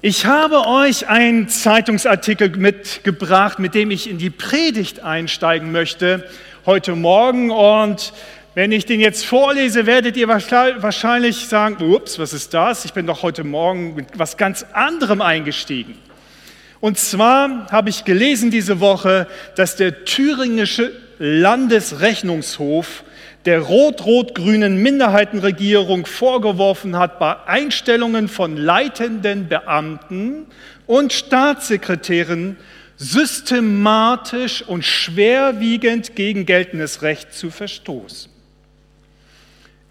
[0.00, 6.24] Ich habe euch einen Zeitungsartikel mitgebracht, mit dem ich in die Predigt einsteigen möchte
[6.66, 7.50] heute Morgen.
[7.50, 8.12] Und
[8.54, 12.84] wenn ich den jetzt vorlese, werdet ihr wahrscheinlich sagen, ups, was ist das?
[12.84, 15.98] Ich bin doch heute Morgen mit was ganz anderem eingestiegen.
[16.78, 19.26] Und zwar habe ich gelesen diese Woche,
[19.56, 23.02] dass der thüringische Landesrechnungshof
[23.48, 30.44] der rot-rot-grünen Minderheitenregierung vorgeworfen hat, bei Einstellungen von leitenden Beamten
[30.86, 32.58] und Staatssekretären
[32.98, 38.30] systematisch und schwerwiegend gegen geltendes Recht zu verstoßen.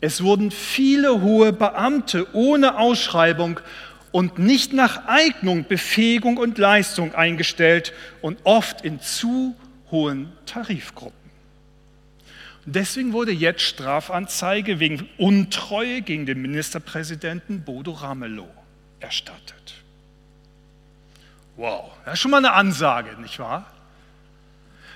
[0.01, 3.59] Es wurden viele hohe Beamte ohne Ausschreibung
[4.11, 9.55] und nicht nach Eignung, Befähigung und Leistung eingestellt und oft in zu
[9.89, 11.16] hohen Tarifgruppen.
[12.69, 18.49] Deswegen wurde jetzt Strafanzeige wegen Untreue gegen den Ministerpräsidenten Bodo Ramelow
[18.99, 19.75] erstattet.
[21.55, 23.71] Wow, das ist schon mal eine Ansage, nicht wahr?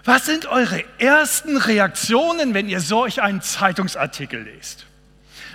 [0.04, 4.86] Was sind eure ersten Reaktionen, wenn ihr solch einen Zeitungsartikel lest?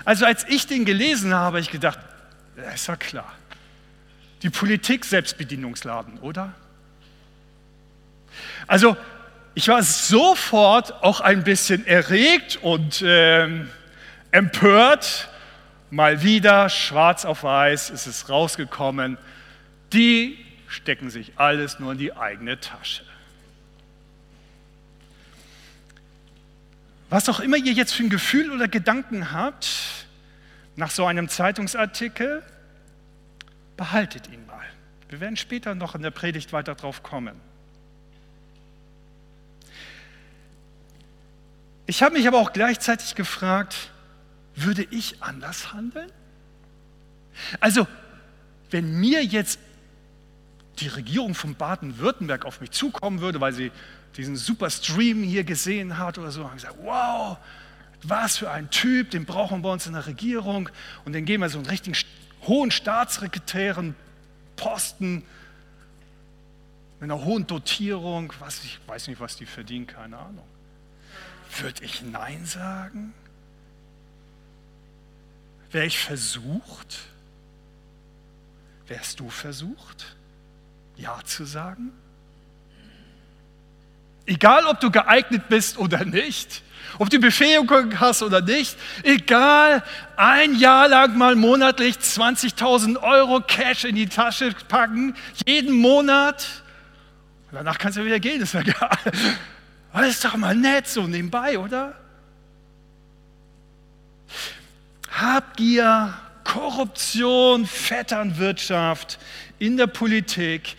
[0.07, 1.99] Also als ich den gelesen habe, habe ich gedacht,
[2.57, 3.31] ja, ist ja klar.
[4.43, 6.55] Die Politik Selbstbedienungsladen, oder?
[8.67, 8.97] Also
[9.57, 13.49] ich war sofort auch ein bisschen erregt und äh,
[14.31, 15.31] empört.
[15.89, 19.17] Mal wieder, schwarz auf weiß, ist es rausgekommen.
[19.95, 20.37] Die
[20.69, 23.03] stecken sich alles nur in die eigene Tasche.
[27.09, 29.69] Was auch immer ihr jetzt für ein Gefühl oder Gedanken habt
[30.75, 32.43] nach so einem Zeitungsartikel,
[33.79, 34.67] behaltet ihn mal.
[35.09, 37.41] Wir werden später noch in der Predigt weiter drauf kommen.
[41.87, 43.91] Ich habe mich aber auch gleichzeitig gefragt,
[44.55, 46.11] würde ich anders handeln?
[47.61, 47.87] Also,
[48.71, 49.59] wenn mir jetzt
[50.81, 53.71] die Regierung von Baden-Württemberg auf mich zukommen würde, weil sie
[54.17, 57.37] diesen super Stream hier gesehen hat oder so, haben gesagt, wow,
[58.03, 60.69] was für ein Typ, den brauchen wir uns in der Regierung
[61.05, 61.97] und dann geben wir so einen richtigen
[62.47, 63.95] hohen Staatssekretären
[64.57, 65.25] Posten
[67.01, 70.45] mit einer hohen Dotierung, was ich weiß nicht, was die verdienen, keine Ahnung.
[71.61, 73.15] Würde ich Nein sagen?
[75.71, 76.99] Wäre ich versucht?
[78.87, 80.17] Wärst du versucht,
[80.97, 81.93] Ja zu sagen?
[84.27, 86.63] Egal, ob du geeignet bist oder nicht,
[86.99, 89.83] ob du Befähigung hast oder nicht, egal,
[90.17, 95.15] ein Jahr lang mal monatlich 20.000 Euro Cash in die Tasche packen,
[95.47, 96.47] jeden Monat,
[97.53, 98.99] danach kannst du wieder gehen, ist ja egal.
[99.97, 101.95] Das ist doch mal nett so nebenbei, oder?
[105.11, 106.13] Habgier,
[106.45, 109.19] Korruption, Vetternwirtschaft
[109.59, 110.77] in der Politik,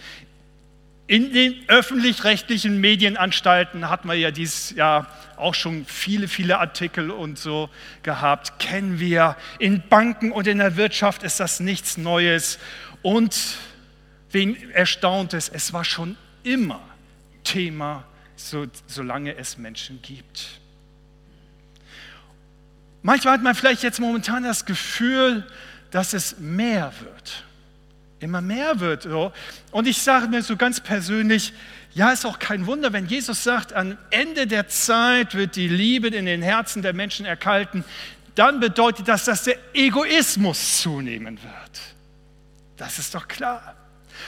[1.08, 7.40] in den öffentlich-rechtlichen Medienanstalten hat man ja dieses Jahr auch schon viele, viele Artikel und
[7.40, 7.70] so
[8.04, 9.36] gehabt, kennen wir.
[9.58, 12.60] In Banken und in der Wirtschaft ist das nichts Neues.
[13.02, 13.58] Und
[14.32, 16.82] wen erstaunt es, es war schon immer
[17.44, 18.04] Thema
[18.38, 20.60] so, solange es Menschen gibt.
[23.02, 25.48] Manchmal hat man vielleicht jetzt momentan das Gefühl,
[25.92, 27.44] dass es mehr wird.
[28.20, 29.04] Immer mehr wird.
[29.04, 29.32] So.
[29.72, 31.54] Und ich sage mir so ganz persönlich,
[31.94, 36.08] ja, ist auch kein Wunder, wenn Jesus sagt, am Ende der Zeit wird die Liebe
[36.10, 37.84] in den Herzen der Menschen erkalten,
[38.36, 41.82] dann bedeutet das, dass der Egoismus zunehmen wird.
[42.76, 43.77] Das ist doch klar.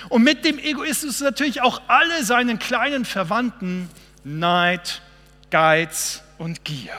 [0.09, 3.89] Und mit dem Egoismus natürlich auch alle seinen kleinen Verwandten
[4.23, 5.01] Neid,
[5.49, 6.97] Geiz und Gier.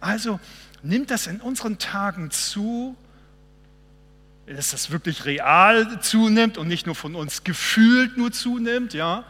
[0.00, 0.40] Also
[0.82, 2.96] nimmt das in unseren Tagen zu,
[4.46, 9.24] dass das wirklich real zunimmt und nicht nur von uns gefühlt nur zunimmt, ja,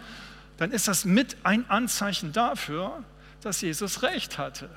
[0.58, 3.02] dann ist das mit ein Anzeichen dafür,
[3.42, 4.68] dass Jesus recht hatte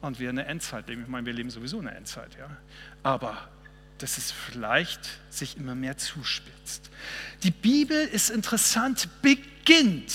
[0.00, 1.02] und wir eine Endzeit leben.
[1.02, 2.48] Ich meine, wir leben sowieso eine Endzeit, ja.
[3.02, 3.36] Aber
[4.02, 5.00] dass es vielleicht
[5.30, 6.90] sich immer mehr zuspitzt.
[7.42, 10.14] Die Bibel ist interessant, beginnt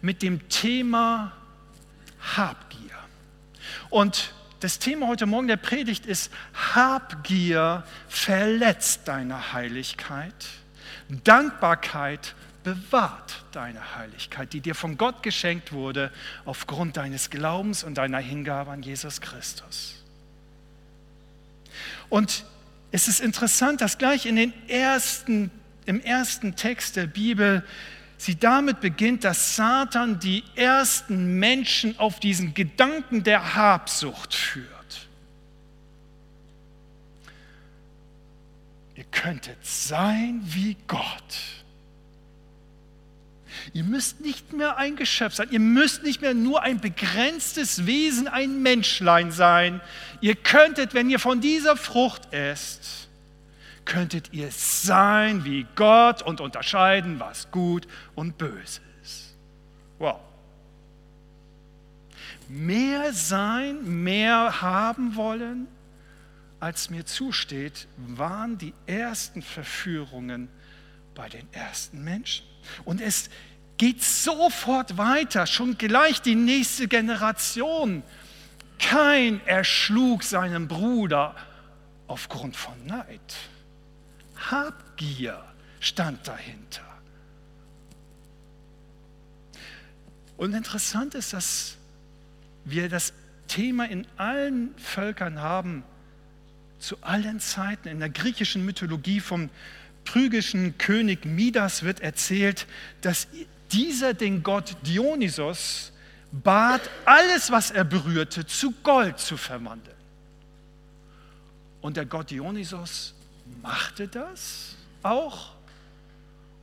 [0.00, 1.32] mit dem Thema
[2.36, 2.78] Habgier.
[3.90, 6.30] Und das Thema heute Morgen der Predigt ist,
[6.74, 10.34] Habgier verletzt deine Heiligkeit,
[11.24, 16.12] Dankbarkeit bewahrt deine Heiligkeit, die dir von Gott geschenkt wurde
[16.44, 19.96] aufgrund deines Glaubens und deiner Hingabe an Jesus Christus.
[22.08, 22.44] Und
[22.92, 25.50] es ist interessant, dass gleich in den ersten,
[25.86, 27.64] im ersten Text der Bibel
[28.18, 34.72] sie damit beginnt, dass Satan die ersten Menschen auf diesen Gedanken der Habsucht führt.
[39.02, 41.61] ihr könntet sein wie Gott.
[43.72, 45.48] Ihr müsst nicht mehr ein Geschöpf sein.
[45.50, 49.80] Ihr müsst nicht mehr nur ein begrenztes Wesen, ein Menschlein sein.
[50.20, 53.08] Ihr könntet, wenn ihr von dieser Frucht esst,
[53.84, 59.34] könntet ihr sein wie Gott und unterscheiden, was gut und böse ist.
[59.98, 60.20] Wow.
[62.48, 65.66] Mehr sein, mehr haben wollen,
[66.60, 70.48] als mir zusteht, waren die ersten Verführungen
[71.14, 72.46] bei den ersten Menschen.
[72.84, 73.30] Und es
[73.76, 78.02] geht sofort weiter, schon gleich die nächste Generation.
[78.78, 81.34] Kein erschlug seinen Bruder
[82.06, 83.20] aufgrund von Neid.
[84.50, 85.42] Habgier
[85.80, 86.82] stand dahinter.
[90.36, 91.76] Und interessant ist, dass
[92.64, 93.12] wir das
[93.48, 95.84] Thema in allen Völkern haben,
[96.78, 97.88] zu allen Zeiten.
[97.88, 99.50] In der griechischen Mythologie vom
[100.04, 102.66] phrygischen König Midas wird erzählt,
[103.00, 103.28] dass
[103.72, 105.92] dieser den Gott Dionysos
[106.30, 109.96] bat, alles, was er berührte, zu Gold zu verwandeln.
[111.80, 113.14] Und der Gott Dionysos
[113.60, 115.52] machte das auch.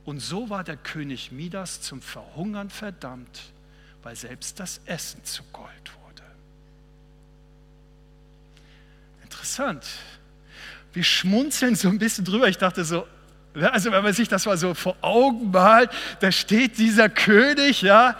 [0.04, 3.52] Und so war der König Midas zum Verhungern verdammt,
[4.02, 5.68] weil selbst das Essen zu Gold
[6.02, 6.22] wurde.
[9.22, 9.86] Interessant.
[10.92, 12.48] Wir schmunzeln so ein bisschen drüber.
[12.48, 13.06] Ich dachte so,
[13.54, 18.16] also wenn man sich das mal so vor Augen malt, da steht dieser König, ja,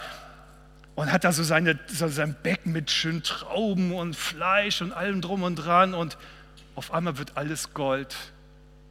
[0.95, 5.21] und hat da so, seine, so sein Becken mit schönen Trauben und Fleisch und allem
[5.21, 6.17] drum und dran und
[6.75, 8.15] auf einmal wird alles Gold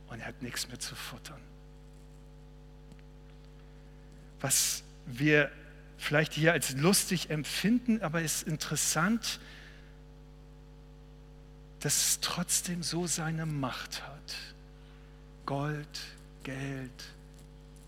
[0.09, 1.41] und er hat nichts mehr zu futtern.
[4.41, 5.51] Was wir
[5.99, 9.39] vielleicht hier als lustig empfinden, aber es ist interessant,
[11.81, 14.37] dass es trotzdem so seine Macht hat.
[15.47, 16.01] Gold,
[16.43, 17.05] Geld,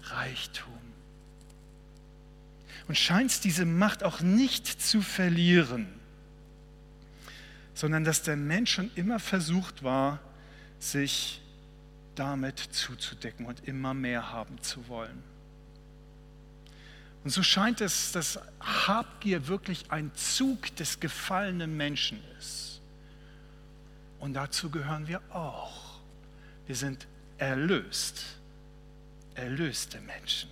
[0.05, 0.73] Reichtum.
[2.89, 5.87] Und scheint diese Macht auch nicht zu verlieren,
[7.75, 10.21] sondern dass der Mensch schon immer versucht war,
[10.79, 11.41] sich
[12.15, 15.23] damit zuzudecken und immer mehr haben zu wollen.
[17.25, 22.81] Und so scheint es, dass Habgier wirklich ein Zug des gefallenen Menschen ist.
[24.19, 26.01] Und dazu gehören wir auch.
[26.67, 27.07] Wir sind
[27.39, 28.42] erlöst
[29.35, 30.49] erlöste Menschen.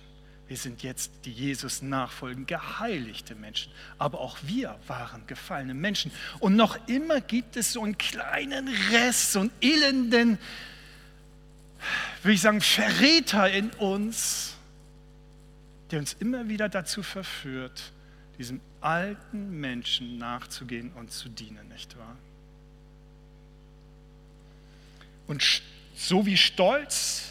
[0.47, 3.71] Wir sind jetzt die Jesus nachfolgen, geheiligte Menschen.
[3.97, 6.11] Aber auch wir waren gefallene Menschen.
[6.39, 10.37] Und noch immer gibt es so einen kleinen Rest, so einen elenden,
[12.21, 14.55] würde ich sagen, Verräter in uns,
[15.89, 17.93] der uns immer wieder dazu verführt,
[18.37, 22.17] diesem alten Menschen nachzugehen und zu dienen, nicht wahr?
[25.27, 25.61] Und
[25.95, 27.30] so wie Stolz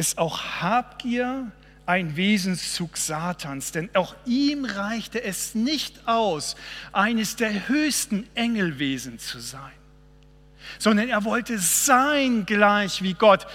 [0.00, 1.52] ist auch Habgier
[1.84, 6.56] ein Wesenszug Satans, denn auch ihm reichte es nicht aus,
[6.92, 9.72] eines der höchsten Engelwesen zu sein,
[10.78, 13.46] sondern er wollte sein gleich wie Gott.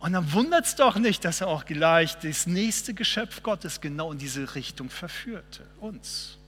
[0.00, 4.12] Und dann wundert es doch nicht, dass er auch gleich das nächste Geschöpf Gottes genau
[4.12, 6.38] in diese Richtung verführte, uns.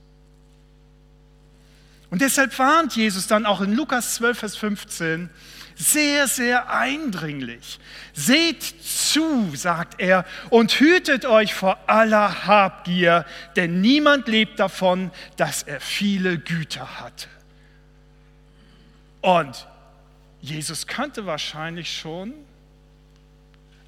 [2.10, 5.30] Und deshalb warnt Jesus dann auch in Lukas 12, Vers 15,
[5.80, 7.80] sehr, sehr eindringlich.
[8.12, 13.24] Seht zu, sagt er, und hütet euch vor aller Habgier,
[13.56, 17.28] denn niemand lebt davon, dass er viele Güter hatte.
[19.22, 19.66] Und
[20.42, 22.34] Jesus kannte wahrscheinlich schon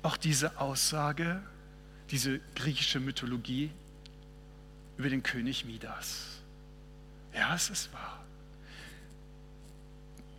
[0.02, 1.42] auch diese Aussage,
[2.11, 3.70] diese griechische Mythologie
[4.96, 6.26] über den König Midas.
[7.34, 8.22] Ja, es ist wahr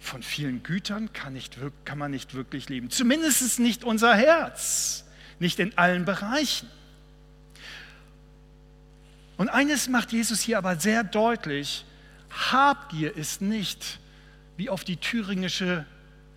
[0.03, 2.89] von vielen Gütern kann, nicht, kann man nicht wirklich leben.
[2.89, 5.05] Zumindest nicht unser Herz,
[5.39, 6.69] nicht in allen Bereichen.
[9.37, 11.85] Und eines macht Jesus hier aber sehr deutlich,
[12.29, 13.99] Habgier ist nicht
[14.57, 15.85] wie auf die thüringische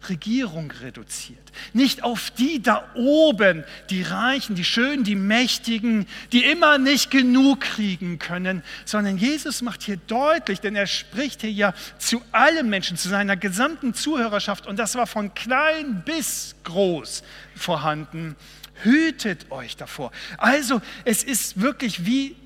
[0.08, 1.38] Regierung reduziert.
[1.72, 7.60] Nicht auf die da oben, die Reichen, die Schönen, die Mächtigen, die immer nicht genug
[7.62, 12.96] kriegen können, sondern Jesus macht hier deutlich, denn er spricht hier ja zu allen Menschen,
[12.96, 17.22] zu seiner gesamten Zuhörerschaft und das war von klein bis groß
[17.54, 18.36] vorhanden.
[18.82, 20.12] Hütet euch davor.
[20.36, 22.36] Also es ist wirklich wie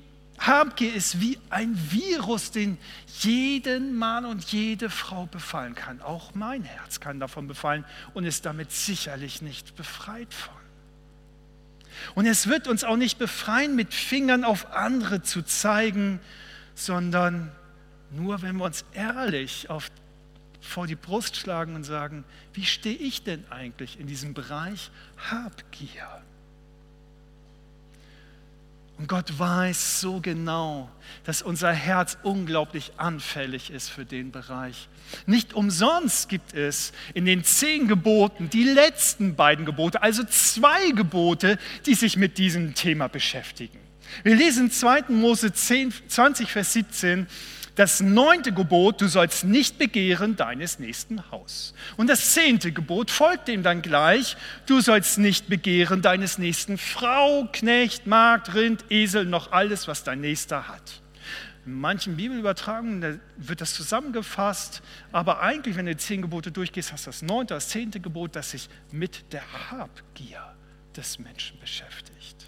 [0.41, 2.79] Habgier ist wie ein Virus, den
[3.19, 6.01] jeden Mann und jede Frau befallen kann.
[6.01, 10.55] Auch mein Herz kann davon befallen und ist damit sicherlich nicht befreit von.
[12.15, 16.19] Und es wird uns auch nicht befreien, mit Fingern auf andere zu zeigen,
[16.73, 17.51] sondern
[18.09, 19.91] nur wenn wir uns ehrlich auf
[20.63, 26.21] vor die Brust schlagen und sagen, wie stehe ich denn eigentlich in diesem Bereich Habgier?
[29.01, 30.87] Und Gott weiß so genau,
[31.23, 34.89] dass unser Herz unglaublich anfällig ist für den Bereich.
[35.25, 41.57] Nicht umsonst gibt es in den zehn Geboten die letzten beiden Gebote, also zwei Gebote,
[41.87, 43.79] die sich mit diesem Thema beschäftigen.
[44.21, 45.05] Wir lesen 2.
[45.09, 47.25] Mose 10, 20, Vers 17
[47.81, 51.73] das neunte Gebot, du sollst nicht begehren deines nächsten Haus.
[51.97, 57.49] Und das zehnte Gebot folgt dem dann gleich, du sollst nicht begehren deines nächsten Frau,
[57.51, 61.01] Knecht, Magd, Rind, Esel, noch alles, was dein Nächster hat.
[61.65, 67.07] In manchen Bibelübertragungen wird das zusammengefasst, aber eigentlich, wenn du die zehn Gebote durchgehst, hast
[67.07, 70.53] du das neunte, das zehnte Gebot, das sich mit der Habgier
[70.95, 72.45] des Menschen beschäftigt.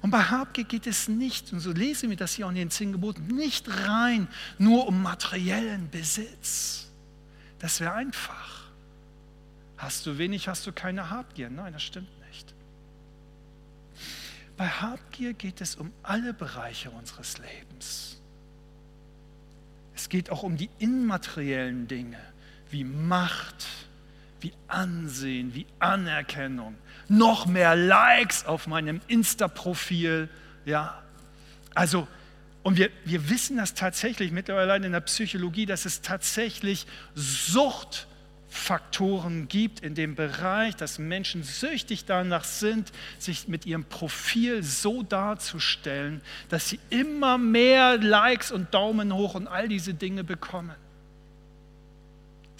[0.00, 2.70] Und bei Habgier geht es nicht, und so lesen wir das hier auch in den
[2.70, 4.28] zehn Geboten, nicht rein
[4.58, 6.88] nur um materiellen Besitz.
[7.58, 8.68] Das wäre einfach.
[9.76, 11.50] Hast du wenig, hast du keine Habgier.
[11.50, 12.54] Nein, das stimmt nicht.
[14.56, 18.20] Bei Habgier geht es um alle Bereiche unseres Lebens.
[19.94, 22.20] Es geht auch um die immateriellen Dinge
[22.70, 23.66] wie Macht,
[24.40, 26.76] wie Ansehen, wie Anerkennung,
[27.08, 30.28] noch mehr Likes auf meinem Insta-Profil.
[30.64, 31.02] Ja,
[31.74, 32.06] also,
[32.62, 39.80] und wir, wir wissen das tatsächlich mittlerweile in der Psychologie, dass es tatsächlich Suchtfaktoren gibt
[39.80, 46.68] in dem Bereich, dass Menschen süchtig danach sind, sich mit ihrem Profil so darzustellen, dass
[46.68, 50.74] sie immer mehr Likes und Daumen hoch und all diese Dinge bekommen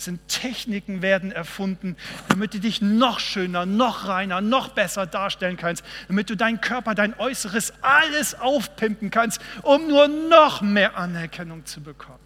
[0.00, 1.97] sind Techniken werden erfunden,
[2.28, 6.95] damit du dich noch schöner, noch reiner, noch besser darstellen kannst, damit du deinen Körper,
[6.95, 12.19] dein Äußeres, alles aufpimpen kannst, um nur noch mehr Anerkennung zu bekommen.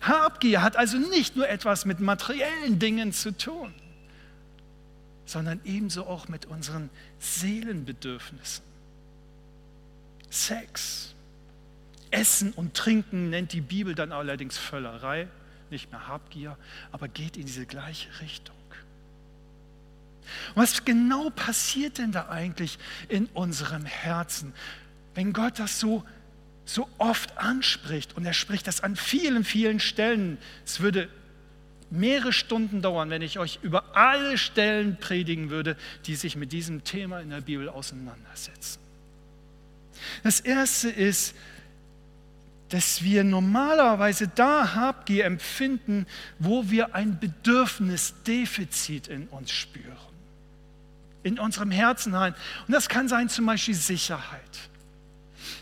[0.00, 3.72] Habgier hat also nicht nur etwas mit materiellen Dingen zu tun,
[5.26, 8.64] sondern ebenso auch mit unseren Seelenbedürfnissen.
[10.30, 11.14] Sex,
[12.10, 15.28] Essen und Trinken nennt die Bibel dann allerdings Völlerei
[15.70, 16.56] nicht mehr Habgier,
[16.92, 18.56] aber geht in diese gleiche Richtung.
[20.54, 24.54] Und was genau passiert denn da eigentlich in unserem Herzen,
[25.14, 26.04] wenn Gott das so,
[26.64, 30.38] so oft anspricht und er spricht das an vielen, vielen Stellen?
[30.64, 31.08] Es würde
[31.90, 36.84] mehrere Stunden dauern, wenn ich euch über alle Stellen predigen würde, die sich mit diesem
[36.84, 38.80] Thema in der Bibel auseinandersetzen.
[40.22, 41.34] Das erste ist,
[42.70, 46.06] dass wir normalerweise da Habgier empfinden,
[46.38, 49.96] wo wir ein Bedürfnisdefizit in uns spüren.
[51.22, 52.34] In unserem Herzen hinein.
[52.66, 54.40] Und das kann sein zum Beispiel Sicherheit.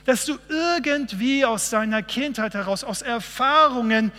[0.04, 4.12] Dass du irgendwie aus deiner Kindheit heraus, aus Erfahrungen,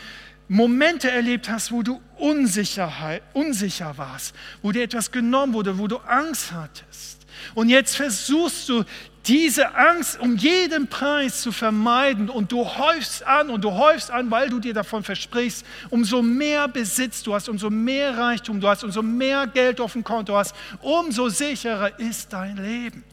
[0.50, 5.98] Momente erlebt hast, wo du Unsicherheit, unsicher warst, wo dir etwas genommen wurde, wo du
[5.98, 7.20] Angst hattest.
[7.54, 8.84] Und jetzt versuchst du
[9.28, 14.32] diese Angst um jeden Preis zu vermeiden und du häufst an und du häufst an,
[14.32, 18.84] weil du dir davon versprichst, umso mehr Besitz du hast, umso mehr Reichtum du hast,
[18.84, 23.04] umso mehr Geld auf dem Konto hast, umso sicherer ist dein Leben.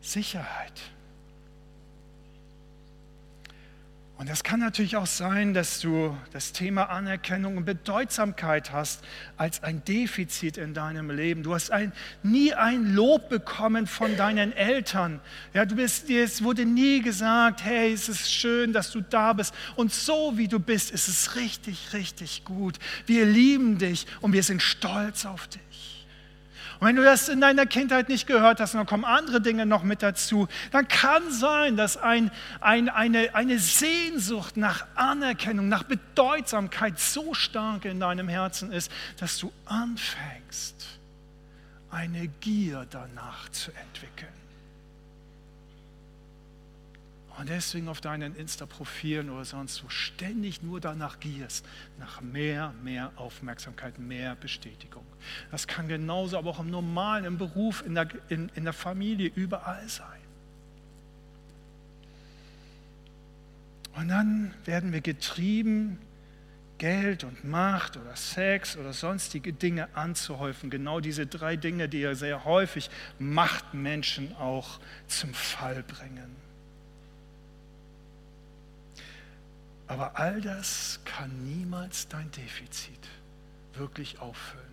[0.00, 0.72] Sicherheit.
[4.18, 9.04] Und das kann natürlich auch sein, dass du das Thema Anerkennung und Bedeutsamkeit hast
[9.36, 11.44] als ein Defizit in deinem Leben.
[11.44, 11.92] Du hast ein,
[12.24, 15.20] nie ein Lob bekommen von deinen Eltern.
[15.54, 19.54] Ja, du bist, dir wurde nie gesagt, hey, es ist schön, dass du da bist.
[19.76, 22.80] Und so wie du bist, ist es richtig, richtig gut.
[23.06, 25.97] Wir lieben dich und wir sind stolz auf dich.
[26.80, 29.66] Und wenn du das in deiner Kindheit nicht gehört hast, und dann kommen andere Dinge
[29.66, 32.30] noch mit dazu, dann kann sein, dass ein,
[32.60, 39.38] ein, eine, eine Sehnsucht nach Anerkennung, nach Bedeutsamkeit so stark in deinem Herzen ist, dass
[39.38, 40.86] du anfängst,
[41.90, 44.32] eine Gier danach zu entwickeln.
[47.38, 51.64] Und deswegen auf deinen Insta-Profilen oder sonst wo ständig nur danach gierst,
[52.00, 55.06] nach mehr, mehr Aufmerksamkeit, mehr Bestätigung.
[55.52, 59.30] Das kann genauso aber auch im normalen, im Beruf, in der, in, in der Familie,
[59.36, 60.20] überall sein.
[63.94, 66.00] Und dann werden wir getrieben,
[66.78, 70.70] Geld und Macht oder Sex oder sonstige Dinge anzuhäufen.
[70.70, 72.90] Genau diese drei Dinge, die ja sehr häufig
[73.20, 76.47] Machtmenschen auch zum Fall bringen.
[79.88, 83.08] Aber all das kann niemals dein Defizit
[83.74, 84.64] wirklich auffüllen.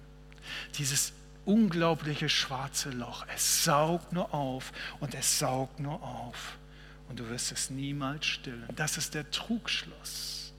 [0.77, 1.13] Dieses
[1.45, 6.57] unglaubliche schwarze Loch, es saugt nur auf und es saugt nur auf
[7.07, 8.67] und du wirst es niemals stillen.
[8.75, 10.53] Das ist der Trugschluss.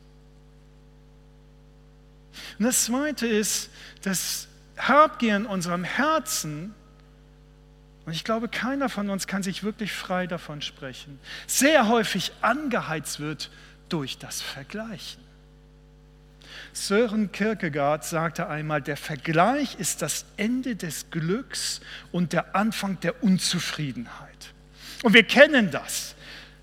[2.59, 3.71] Und das Zweite ist,
[4.03, 4.49] dass
[4.79, 6.75] Habgier in unserem Herzen,
[8.05, 13.21] und ich glaube, keiner von uns kann sich wirklich frei davon sprechen, sehr häufig angeheizt
[13.21, 13.51] wird
[13.89, 15.23] durch das Vergleichen.
[16.73, 21.81] Sören Kierkegaard sagte einmal, der Vergleich ist das Ende des Glücks
[22.13, 24.53] und der Anfang der Unzufriedenheit.
[25.03, 26.15] Und wir kennen das.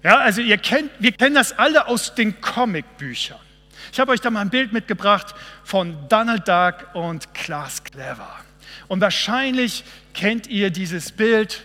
[0.03, 3.39] Ja, also ihr kennt, wir kennen das alle aus den Comicbüchern.
[3.91, 8.35] Ich habe euch da mal ein Bild mitgebracht von Donald Duck und Klaas Clever.
[8.87, 11.63] Und wahrscheinlich kennt ihr dieses Bild.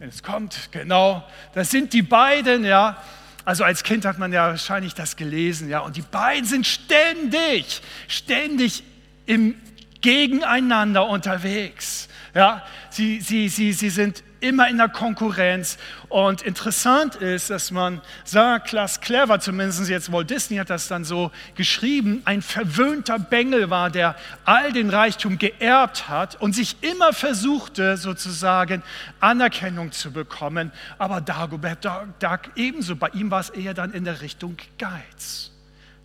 [0.00, 1.26] Es kommt, genau.
[1.54, 3.02] Das sind die beiden, ja.
[3.44, 5.80] Also als Kind hat man ja wahrscheinlich das gelesen, ja.
[5.80, 8.84] Und die beiden sind ständig, ständig
[9.26, 9.54] im
[10.00, 12.08] Gegeneinander unterwegs.
[12.34, 15.78] Ja, sie, sie, sie, sie sind immer in der Konkurrenz.
[16.08, 21.04] Und interessant ist, dass man sagt, Klaas Clever, zumindest jetzt Walt Disney hat das dann
[21.04, 27.12] so geschrieben, ein verwöhnter Bengel war, der all den Reichtum geerbt hat und sich immer
[27.12, 28.82] versuchte, sozusagen
[29.20, 30.72] Anerkennung zu bekommen.
[30.98, 32.96] Aber Dagobert Duck ebenso.
[32.96, 35.50] Bei ihm war es eher dann in der Richtung Geiz.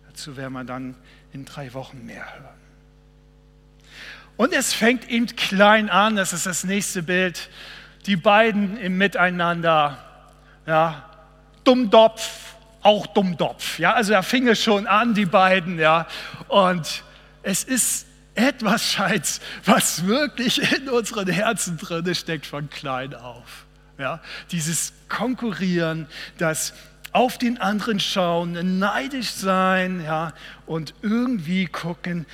[0.08, 0.94] Dazu werden wir dann
[1.32, 2.58] in drei Wochen mehr hören.
[4.38, 7.50] Und es fängt eben klein an, das ist das nächste Bild
[8.06, 9.98] die beiden im Miteinander,
[10.66, 11.04] ja,
[11.64, 16.06] Dummdopf, auch Dummdopf, ja, also da fing es schon an, die beiden, ja,
[16.48, 17.02] und
[17.42, 23.66] es ist etwas, Scheiß, was wirklich in unseren Herzen drin steckt von klein auf,
[23.98, 26.06] ja, dieses Konkurrieren,
[26.38, 26.72] das
[27.12, 30.32] auf den anderen schauen, neidisch sein, ja,
[30.66, 32.26] und irgendwie gucken,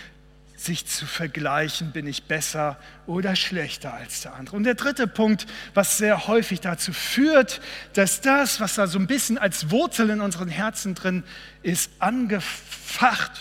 [0.64, 4.56] sich zu vergleichen, bin ich besser oder schlechter als der andere.
[4.56, 7.60] Und der dritte Punkt, was sehr häufig dazu führt,
[7.92, 11.24] dass das, was da so ein bisschen als Wurzel in unseren Herzen drin
[11.62, 13.32] ist, angefacht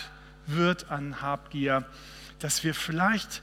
[0.47, 1.85] wird an Habgier,
[2.39, 3.41] dass wir vielleicht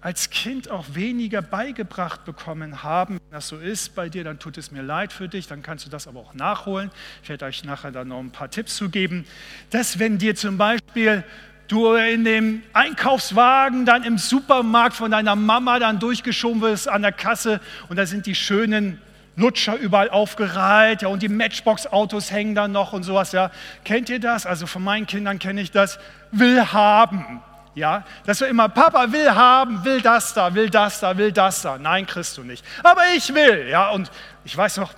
[0.00, 3.14] als Kind auch weniger beigebracht bekommen haben.
[3.14, 5.84] Wenn das so ist bei dir, dann tut es mir leid für dich, dann kannst
[5.84, 6.92] du das aber auch nachholen.
[7.24, 9.24] Ich werde euch nachher dann noch ein paar Tipps zu geben,
[9.70, 11.24] dass wenn dir zum Beispiel
[11.68, 17.12] du in dem Einkaufswagen dann im Supermarkt von deiner Mama dann durchgeschoben wirst an der
[17.12, 19.00] Kasse und da sind die schönen
[19.36, 23.32] Lutscher überall aufgereiht ja, und die Matchbox-Autos hängen da noch und sowas.
[23.32, 23.50] Ja.
[23.84, 24.46] Kennt ihr das?
[24.46, 25.98] Also von meinen Kindern kenne ich das.
[26.32, 27.42] Will haben.
[27.74, 31.60] Ja, dass wir immer, Papa will haben, will das da, will das da, will das
[31.60, 31.76] da.
[31.76, 32.64] Nein, kriegst du nicht.
[32.82, 33.68] Aber ich will.
[33.68, 34.10] Ja, und
[34.46, 34.94] ich weiß noch,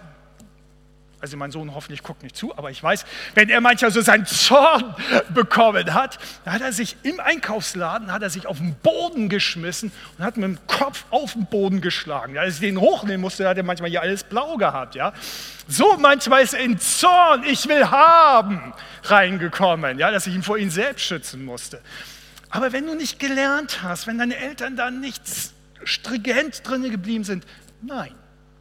[1.20, 3.04] also mein Sohn hoffentlich guckt nicht zu, aber ich weiß,
[3.35, 4.94] wenn er manchmal so seinen Zorn
[5.35, 9.90] bekommen hat, da hat er sich im Einkaufsladen, hat er sich auf den Boden geschmissen
[10.16, 12.38] und hat mit dem Kopf auf den Boden geschlagen.
[12.38, 14.94] Als ich den hochnehmen musste, hat er manchmal hier alles blau gehabt.
[14.94, 15.12] Ja?
[15.66, 20.11] So manchmal ist er in Zorn, ich will haben, reingekommen, ja?
[20.11, 21.81] dass ich ihn vor ihm selbst schützen musste.
[22.50, 25.22] Aber wenn du nicht gelernt hast, wenn deine Eltern da nicht
[25.85, 27.44] stringent drin geblieben sind,
[27.83, 28.14] nein,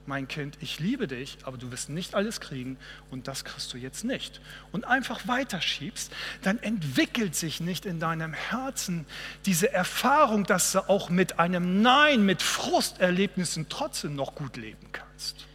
[0.08, 2.78] mein Kind, ich liebe dich, aber du wirst nicht alles kriegen
[3.12, 4.42] und das kriegst du jetzt nicht.
[4.72, 9.06] Und einfach weiterschiebst, dann entwickelt sich nicht in deinem Herzen
[9.46, 15.48] diese Erfahrung, dass du auch mit einem Nein, mit Frusterlebnissen trotzdem noch gut leben kannst.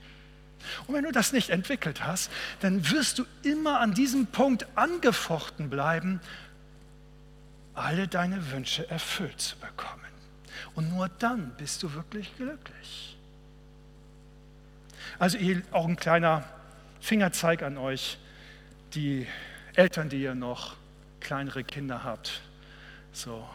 [0.86, 5.70] Und wenn du das nicht entwickelt hast, dann wirst du immer an diesem Punkt angefochten
[5.70, 6.20] bleiben,
[7.74, 10.00] alle deine Wünsche erfüllt zu bekommen.
[10.74, 13.11] Und nur dann bist du wirklich glücklich.
[15.18, 15.38] Also
[15.70, 16.44] auch ein kleiner
[17.00, 18.18] Fingerzeig an euch,
[18.94, 19.26] die
[19.74, 20.76] Eltern, die ihr noch
[21.20, 22.40] kleinere Kinder habt.
[23.12, 23.48] So,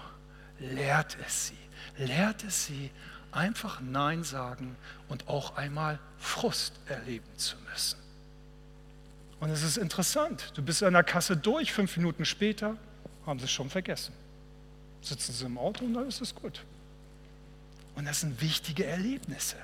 [0.60, 1.58] lehrt es sie.
[1.98, 2.92] Lehrt es sie,
[3.32, 4.76] einfach Nein sagen
[5.10, 7.98] und auch einmal Frust erleben zu müssen.
[9.40, 12.76] Und es ist interessant, du bist an der Kasse durch, fünf Minuten später
[13.26, 14.14] haben sie es schon vergessen.
[15.02, 16.64] Sitzen sie im Auto und dann ist es gut.
[17.96, 19.58] Und das sind wichtige Erlebnisse.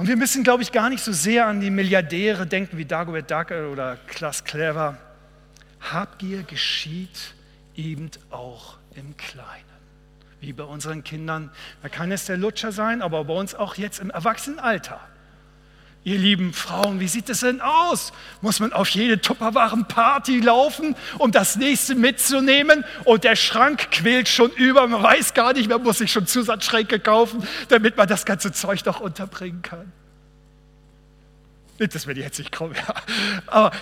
[0.00, 3.30] Und wir müssen, glaube ich, gar nicht so sehr an die Milliardäre denken wie Dagobert
[3.30, 4.96] Duck oder Klaas Clever.
[5.78, 7.34] Habgier geschieht
[7.76, 9.44] eben auch im Kleinen.
[10.40, 11.50] Wie bei unseren Kindern.
[11.82, 15.06] Da kann es der Lutscher sein, aber bei uns auch jetzt im Erwachsenenalter.
[16.02, 18.12] Ihr lieben Frauen, wie sieht es denn aus?
[18.40, 22.84] Muss man auf jede Tupperwaren-Party laufen, um das nächste mitzunehmen?
[23.04, 27.00] Und der Schrank quält schon über, man weiß gar nicht, man muss sich schon Zusatzschränke
[27.00, 29.92] kaufen, damit man das ganze Zeug noch unterbringen kann.
[31.78, 32.94] Nicht, dass wir die jetzt nicht kommen, ja.
[33.46, 33.72] Aber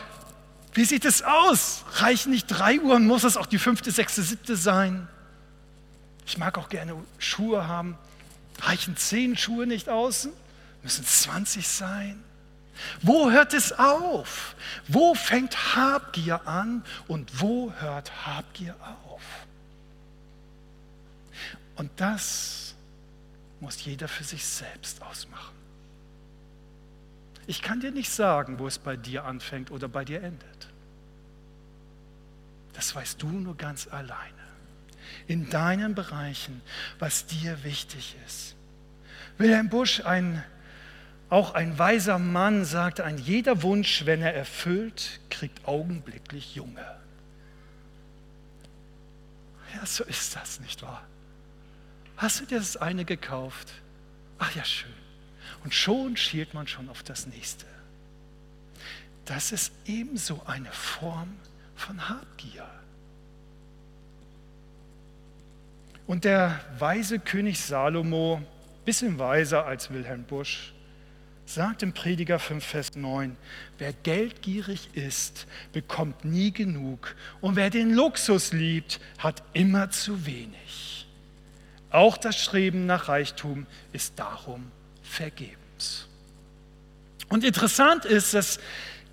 [0.75, 1.85] wie sieht es aus?
[1.95, 5.07] Reichen nicht drei Uhr, muss es auch die fünfte, sechste, siebte sein?
[6.27, 7.97] Ich mag auch gerne Schuhe haben.
[8.61, 10.29] Reichen zehn Schuhe nicht aus?
[10.83, 12.23] Müssen es 20 sein?
[13.03, 14.55] Wo hört es auf?
[14.87, 19.23] Wo fängt Habgier an und wo hört Habgier auf?
[21.77, 22.75] Und das
[23.61, 25.55] muss jeder für sich selbst ausmachen.
[27.47, 30.69] Ich kann dir nicht sagen, wo es bei dir anfängt oder bei dir endet.
[32.75, 34.35] Das weißt du nur ganz alleine.
[35.27, 36.61] In deinen Bereichen,
[36.99, 38.55] was dir wichtig ist.
[39.39, 40.45] Wilhelm Busch, ein
[41.31, 46.97] auch ein weiser Mann sagte, ein jeder Wunsch, wenn er erfüllt, kriegt augenblicklich Junge.
[49.75, 51.03] Ja, so ist das, nicht wahr?
[52.17, 53.73] Hast du dir das eine gekauft?
[54.39, 54.91] Ach ja, schön.
[55.65, 57.67] Und schon schielt man schon auf das nächste.
[59.25, 61.37] Das ist ebenso eine Form
[61.77, 62.67] von Habgier.
[66.07, 68.41] Und der weise König Salomo,
[68.87, 70.73] bisschen weiser als Wilhelm Busch,
[71.49, 73.37] sagt im Prediger 5, Vers 9,
[73.79, 81.07] wer geldgierig ist, bekommt nie genug und wer den Luxus liebt, hat immer zu wenig.
[81.91, 84.71] Auch das Streben nach Reichtum ist darum
[85.03, 86.07] vergebens.
[87.31, 88.59] Und interessant ist, dass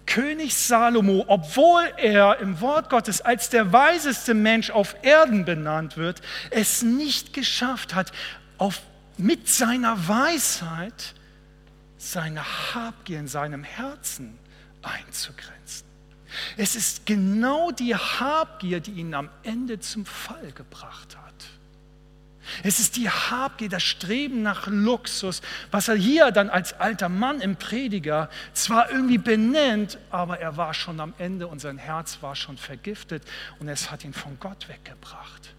[0.05, 6.21] König Salomo, obwohl er im Wort Gottes als der weiseste Mensch auf Erden benannt wird,
[6.51, 8.11] es nicht geschafft hat,
[8.57, 8.81] auf,
[9.17, 11.15] mit seiner Weisheit
[12.11, 14.37] seine Habgier in seinem Herzen
[14.81, 15.85] einzugrenzen.
[16.57, 21.25] Es ist genau die Habgier, die ihn am Ende zum Fall gebracht hat.
[22.63, 25.41] Es ist die Habgier, das Streben nach Luxus,
[25.71, 30.73] was er hier dann als alter Mann im Prediger zwar irgendwie benennt, aber er war
[30.73, 33.23] schon am Ende und sein Herz war schon vergiftet
[33.59, 35.54] und es hat ihn von Gott weggebracht.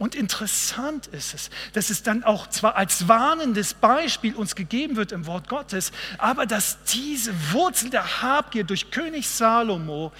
[0.00, 5.12] Und interessant ist es, dass es dann auch zwar als warnendes Beispiel uns gegeben wird
[5.12, 10.10] im Wort Gottes, aber dass diese Wurzel der Habgier durch König Salomo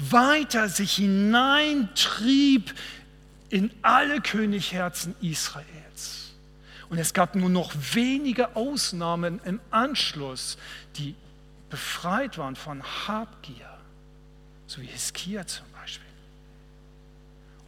[0.00, 2.74] weiter sich hineintrieb
[3.48, 6.32] in alle Königherzen Israels.
[6.88, 10.58] Und es gab nur noch wenige Ausnahmen im Anschluss,
[10.96, 11.14] die
[11.70, 13.70] befreit waren von Habgier,
[14.66, 16.08] so wie Hiskia zum Beispiel,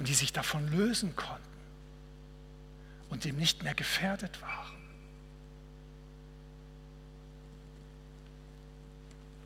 [0.00, 1.49] und die sich davon lösen konnten
[3.11, 4.81] und dem nicht mehr gefährdet waren.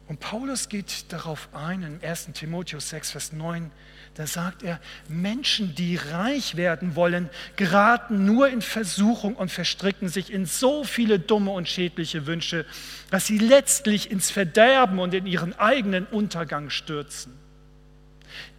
[0.06, 3.70] Und Paulus geht darauf ein, in 1 Timotheus 6, Vers 9,
[4.14, 10.32] da sagt er, Menschen, die reich werden wollen, geraten nur in Versuchung und verstricken sich
[10.32, 12.66] in so viele dumme und schädliche Wünsche,
[13.10, 17.32] dass sie letztlich ins Verderben und in ihren eigenen Untergang stürzen.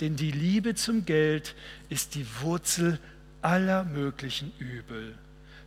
[0.01, 1.55] Denn die Liebe zum Geld
[1.89, 2.99] ist die Wurzel
[3.45, 5.15] aller möglichen Übel.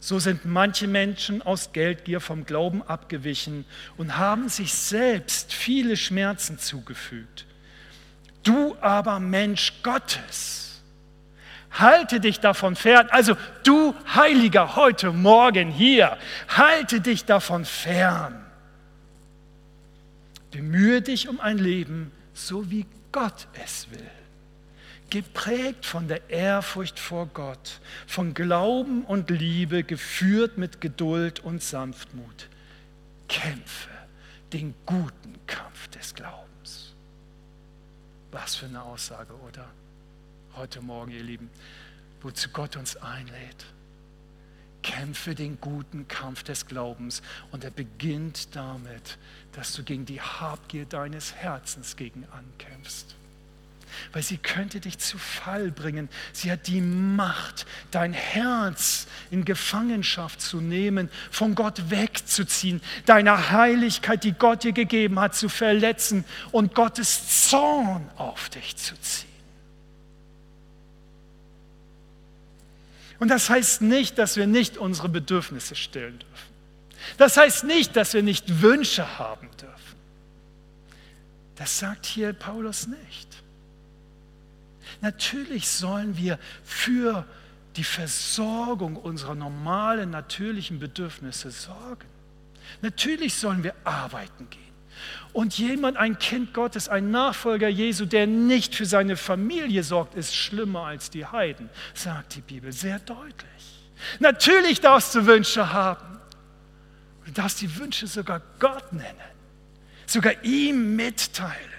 [0.01, 3.65] So sind manche Menschen aus Geldgier vom Glauben abgewichen
[3.97, 7.47] und haben sich selbst viele Schmerzen zugefügt.
[8.43, 10.83] Du aber Mensch Gottes,
[11.71, 13.09] halte dich davon fern.
[13.11, 16.17] Also du Heiliger heute Morgen hier,
[16.49, 18.45] halte dich davon fern.
[20.51, 24.18] Bemühe dich um ein Leben, so wie Gott es will
[25.11, 32.49] geprägt von der Ehrfurcht vor Gott, von Glauben und Liebe, geführt mit Geduld und Sanftmut.
[33.29, 33.91] Kämpfe
[34.53, 36.95] den guten Kampf des Glaubens.
[38.31, 39.69] Was für eine Aussage, oder?
[40.55, 41.51] Heute Morgen, ihr Lieben,
[42.21, 43.67] wozu Gott uns einlädt.
[44.83, 49.19] Kämpfe den guten Kampf des Glaubens und er beginnt damit,
[49.53, 53.18] dass du gegen die Habgier deines Herzens gegen ankämpfst
[54.13, 56.09] weil sie könnte dich zu Fall bringen.
[56.33, 64.25] Sie hat die Macht, dein Herz in Gefangenschaft zu nehmen, von Gott wegzuziehen, deine Heiligkeit,
[64.25, 69.29] die Gott dir gegeben hat, zu verletzen und Gottes Zorn auf dich zu ziehen.
[73.19, 76.49] Und das heißt nicht, dass wir nicht unsere Bedürfnisse stillen dürfen.
[77.17, 79.75] Das heißt nicht, dass wir nicht Wünsche haben dürfen.
[81.57, 83.28] Das sagt hier Paulus nicht.
[85.01, 87.25] Natürlich sollen wir für
[87.77, 92.07] die Versorgung unserer normalen, natürlichen Bedürfnisse sorgen.
[92.83, 94.63] Natürlich sollen wir arbeiten gehen.
[95.33, 100.35] Und jemand, ein Kind Gottes, ein Nachfolger Jesu, der nicht für seine Familie sorgt, ist
[100.35, 103.87] schlimmer als die Heiden, sagt die Bibel sehr deutlich.
[104.19, 106.19] Natürlich darfst du Wünsche haben.
[107.27, 109.15] Du darfst die Wünsche sogar Gott nennen,
[110.07, 111.78] sogar ihm mitteilen.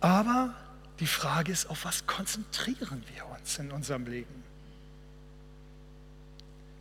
[0.00, 0.54] Aber
[1.00, 4.46] die Frage ist, auf was konzentrieren wir uns in unserem Leben?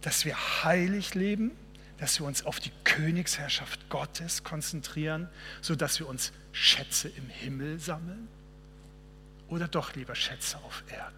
[0.06, 1.50] dass wir heilig leben,
[1.98, 5.28] dass wir uns auf die Königsherrschaft Gottes konzentrieren,
[5.62, 8.28] sodass wir uns Schätze im Himmel sammeln?
[9.48, 11.16] Oder doch lieber Schätze auf Erden?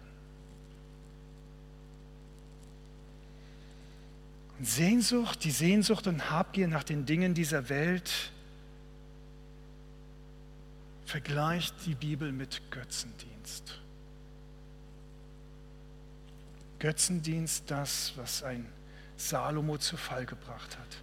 [4.58, 8.32] Und Sehnsucht, die Sehnsucht und Habgier nach den Dingen dieser Welt
[11.08, 13.78] vergleicht die Bibel mit Götzendienst.
[16.78, 18.66] Götzendienst, das, was ein
[19.16, 20.98] Salomo zu Fall gebracht hat.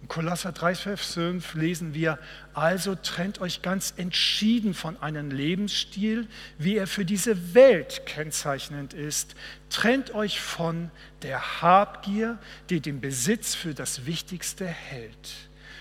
[0.00, 2.18] In Kolosser 3, Vers 5 lesen wir,
[2.54, 9.34] also trennt euch ganz entschieden von einem Lebensstil, wie er für diese Welt kennzeichnend ist.
[9.68, 12.38] Trennt euch von der Habgier,
[12.70, 15.34] die den Besitz für das Wichtigste hält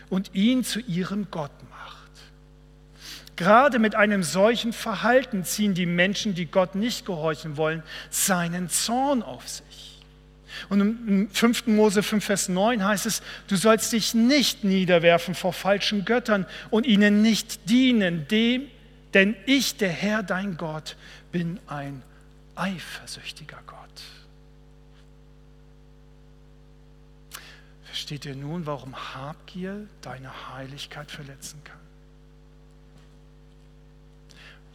[0.10, 2.01] und ihn zu ihrem Gott macht.
[3.36, 9.24] Gerade mit einem solchen Verhalten ziehen die Menschen, die Gott nicht gehorchen wollen, seinen Zorn
[9.24, 10.00] auf sich.
[10.70, 11.68] Und im 5.
[11.68, 16.86] Mose 5, Vers 9 heißt es, du sollst dich nicht niederwerfen vor falschen Göttern und
[16.86, 18.68] ihnen nicht dienen, dem,
[19.14, 20.96] denn ich, der Herr, dein Gott,
[21.32, 22.04] bin ein
[22.56, 23.78] eifersüchtiger Gott.
[27.86, 31.91] Versteht ihr nun, warum Habgier deine Heiligkeit verletzen kann?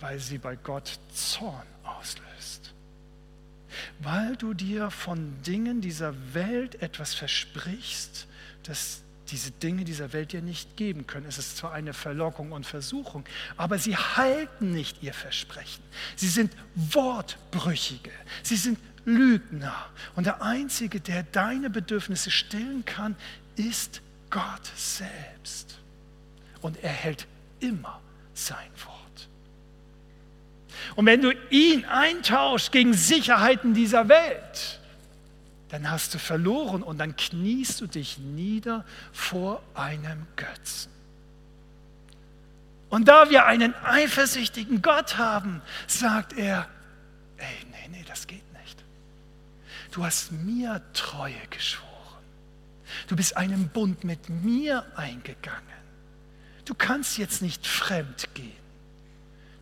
[0.01, 2.75] Weil sie bei Gott Zorn auslöst
[4.01, 8.27] weil du dir von Dingen dieser Welt etwas versprichst,
[8.63, 11.27] das diese Dinge dieser Welt dir nicht geben können.
[11.27, 13.25] Es ist zwar eine Verlockung und Versuchung,
[13.57, 15.83] aber sie halten nicht ihr Versprechen.
[16.15, 18.13] Sie sind Wortbrüchige,
[18.45, 19.87] sie sind Lügner.
[20.15, 23.17] Und der Einzige, der deine Bedürfnisse stillen kann,
[23.57, 25.79] ist Gott selbst.
[26.61, 27.27] Und er hält
[27.59, 28.01] immer
[28.33, 28.96] sein Wort.
[30.95, 34.81] Und wenn du ihn eintauschst gegen Sicherheiten dieser Welt,
[35.69, 40.93] dann hast du verloren und dann kniest du dich nieder vor einem Götzen.
[42.89, 46.69] Und da wir einen eifersüchtigen Gott haben, sagt er,
[47.37, 48.85] ey, nee, nee, das geht nicht.
[49.91, 51.87] Du hast mir Treue geschworen.
[53.09, 55.63] Du bist einen Bund mit mir eingegangen.
[56.65, 58.66] Du kannst jetzt nicht fremd gehen.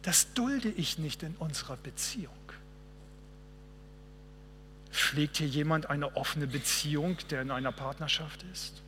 [0.05, 2.33] Das dulde ich nicht in unserer Beziehung.
[4.93, 8.83] Pflegt hier jemand eine offene Beziehung, der in einer Partnerschaft ist?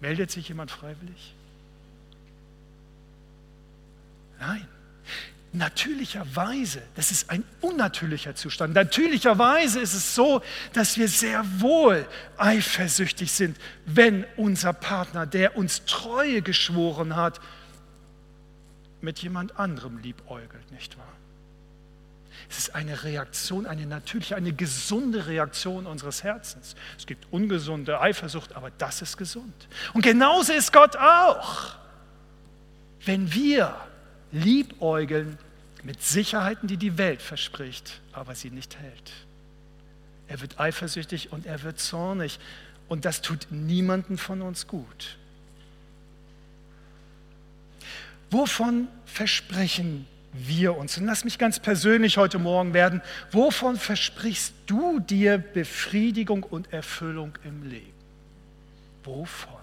[0.00, 1.34] Meldet sich jemand freiwillig?
[4.40, 4.66] Nein.
[5.52, 8.74] Natürlicherweise, das ist ein unnatürlicher Zustand.
[8.74, 15.84] Natürlicherweise ist es so, dass wir sehr wohl eifersüchtig sind, wenn unser Partner, der uns
[15.86, 17.40] Treue geschworen hat,
[19.02, 21.12] mit jemand anderem liebäugelt, nicht wahr?
[22.48, 26.74] Es ist eine Reaktion, eine natürliche, eine gesunde Reaktion unseres Herzens.
[26.98, 29.68] Es gibt ungesunde Eifersucht, aber das ist gesund.
[29.92, 31.76] Und genauso ist Gott auch.
[33.04, 33.76] Wenn wir
[34.32, 35.38] liebäugeln
[35.82, 39.12] mit Sicherheiten, die die Welt verspricht, aber sie nicht hält.
[40.28, 42.38] Er wird eifersüchtig und er wird zornig.
[42.88, 45.18] Und das tut niemanden von uns gut.
[48.30, 50.96] Wovon versprechen wir uns?
[50.96, 53.02] Und lass mich ganz persönlich heute Morgen werden.
[53.32, 57.92] Wovon versprichst du dir Befriedigung und Erfüllung im Leben?
[59.02, 59.60] Wovon?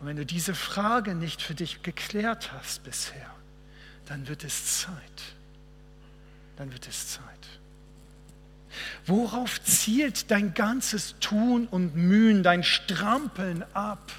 [0.00, 3.30] Und wenn du diese Frage nicht für dich geklärt hast bisher,
[4.06, 4.92] dann wird es Zeit.
[6.56, 7.22] Dann wird es Zeit.
[9.06, 14.12] Worauf zielt dein ganzes Tun und Mühen, dein Strampeln ab?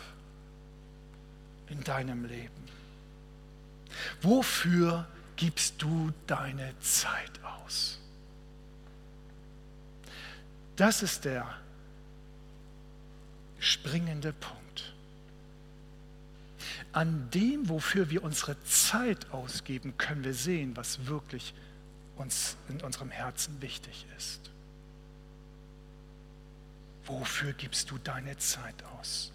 [1.74, 2.64] In deinem Leben?
[4.22, 8.00] Wofür gibst du deine Zeit aus?
[10.76, 11.48] Das ist der
[13.60, 14.94] springende Punkt.
[16.92, 21.54] An dem, wofür wir unsere Zeit ausgeben, können wir sehen, was wirklich
[22.18, 24.52] uns in unserem Herzen wichtig ist.
[27.06, 29.33] Wofür gibst du deine Zeit aus?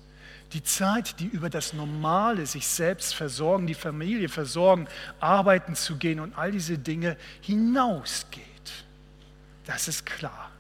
[0.53, 4.89] Die Zeit, die über das Normale, sich selbst versorgen, die Familie versorgen,
[5.21, 8.45] arbeiten zu gehen und all diese Dinge hinausgeht.
[9.67, 10.51] Das ist klar.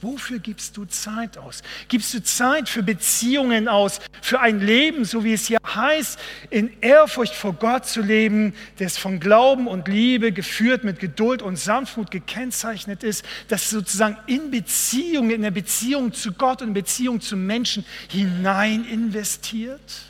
[0.00, 1.62] Wofür gibst du Zeit aus?
[1.88, 6.18] Gibst du Zeit für Beziehungen aus, für ein Leben, so wie es hier heißt,
[6.50, 11.56] in Ehrfurcht vor Gott zu leben, das von Glauben und Liebe geführt, mit Geduld und
[11.56, 17.20] Sanftmut gekennzeichnet ist, das sozusagen in Beziehung, in der Beziehung zu Gott und in Beziehung
[17.20, 20.02] zu Menschen hinein investiert?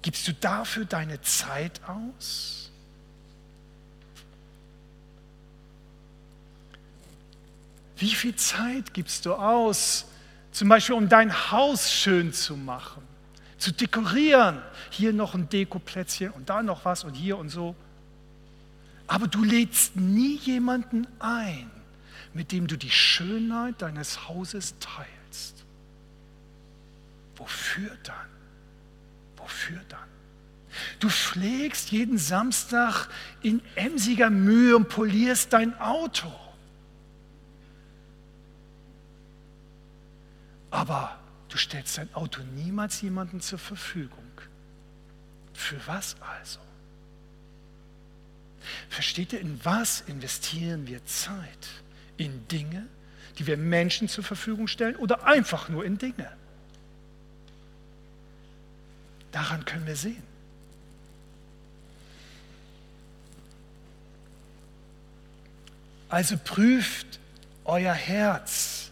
[0.00, 2.70] Gibst du dafür deine Zeit aus?
[7.96, 10.06] Wie viel Zeit gibst du aus,
[10.52, 13.02] zum Beispiel um dein Haus schön zu machen,
[13.58, 14.62] zu dekorieren?
[14.90, 17.74] Hier noch ein Dekoplätzchen und da noch was und hier und so.
[19.06, 21.70] Aber du lädst nie jemanden ein,
[22.34, 25.64] mit dem du die Schönheit deines Hauses teilst.
[27.36, 28.14] Wofür dann?
[29.36, 30.00] Wofür dann?
[31.00, 33.08] Du pflegst jeden Samstag
[33.42, 36.30] in emsiger Mühe und polierst dein Auto.
[40.70, 44.18] Aber du stellst dein Auto niemals jemandem zur Verfügung.
[45.54, 46.60] Für was also?
[48.88, 51.68] Versteht ihr, in was investieren wir Zeit?
[52.16, 52.86] In Dinge,
[53.38, 56.30] die wir Menschen zur Verfügung stellen oder einfach nur in Dinge?
[59.32, 60.22] Daran können wir sehen.
[66.08, 67.18] Also prüft
[67.64, 68.87] euer Herz,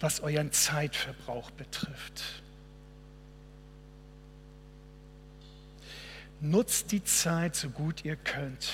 [0.00, 2.22] was euren Zeitverbrauch betrifft.
[6.40, 8.72] Nutzt die Zeit so gut ihr könnt.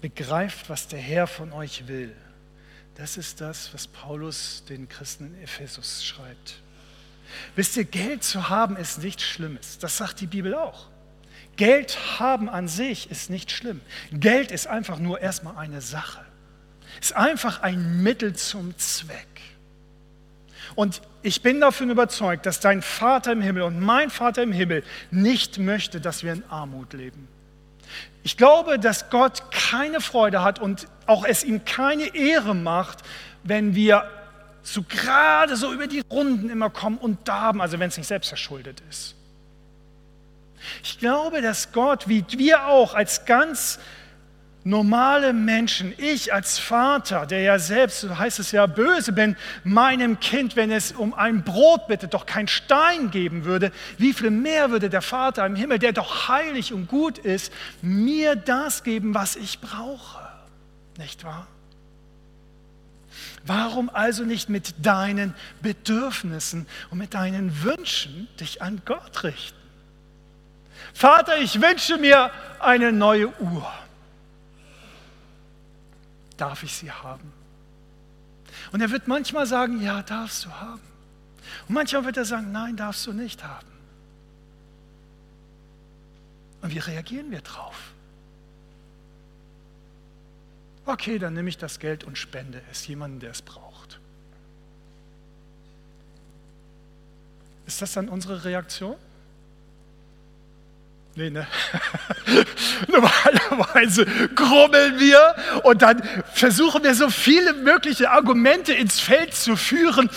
[0.00, 2.14] Begreift, was der Herr von euch will.
[2.94, 6.62] Das ist das, was Paulus den Christen in Ephesus schreibt.
[7.56, 9.78] Wisst ihr, Geld zu haben ist nichts Schlimmes.
[9.78, 10.88] Das sagt die Bibel auch.
[11.56, 13.80] Geld haben an sich ist nicht schlimm.
[14.12, 16.24] Geld ist einfach nur erstmal eine Sache.
[17.00, 19.26] Ist einfach ein Mittel zum Zweck.
[20.74, 24.82] Und ich bin davon überzeugt, dass dein Vater im Himmel und mein Vater im Himmel
[25.10, 27.28] nicht möchte, dass wir in Armut leben.
[28.22, 32.98] Ich glaube, dass Gott keine Freude hat und auch es ihm keine Ehre macht,
[33.42, 34.08] wenn wir
[34.62, 38.28] so gerade so über die Runden immer kommen und darben, also wenn es nicht selbst
[38.28, 39.14] verschuldet ist.
[40.82, 43.78] Ich glaube, dass Gott, wie wir auch als ganz
[44.64, 50.18] normale Menschen, ich als Vater, der ja selbst, so heißt es ja, böse bin, meinem
[50.20, 54.70] Kind, wenn es um ein Brot bittet, doch kein Stein geben würde, wie viel mehr
[54.70, 59.36] würde der Vater im Himmel, der doch heilig und gut ist, mir das geben, was
[59.36, 60.26] ich brauche?
[60.96, 61.46] Nicht wahr?
[63.46, 69.58] Warum also nicht mit deinen Bedürfnissen und mit deinen Wünschen dich an Gott richten?
[70.94, 73.70] Vater, ich wünsche mir eine neue Uhr.
[76.36, 77.32] Darf ich sie haben?
[78.72, 80.82] Und er wird manchmal sagen, ja, darfst du haben.
[81.68, 83.66] Und manchmal wird er sagen, nein, darfst du nicht haben.
[86.62, 87.92] Und wie reagieren wir drauf?
[90.86, 94.00] Okay, dann nehme ich das Geld und spende es jemandem, der es braucht.
[97.66, 98.96] Ist das dann unsere Reaktion?
[101.16, 101.46] Nee, ne?
[102.88, 110.10] Normalerweise grummeln wir und dann versuchen wir so viele mögliche Argumente ins Feld zu führen,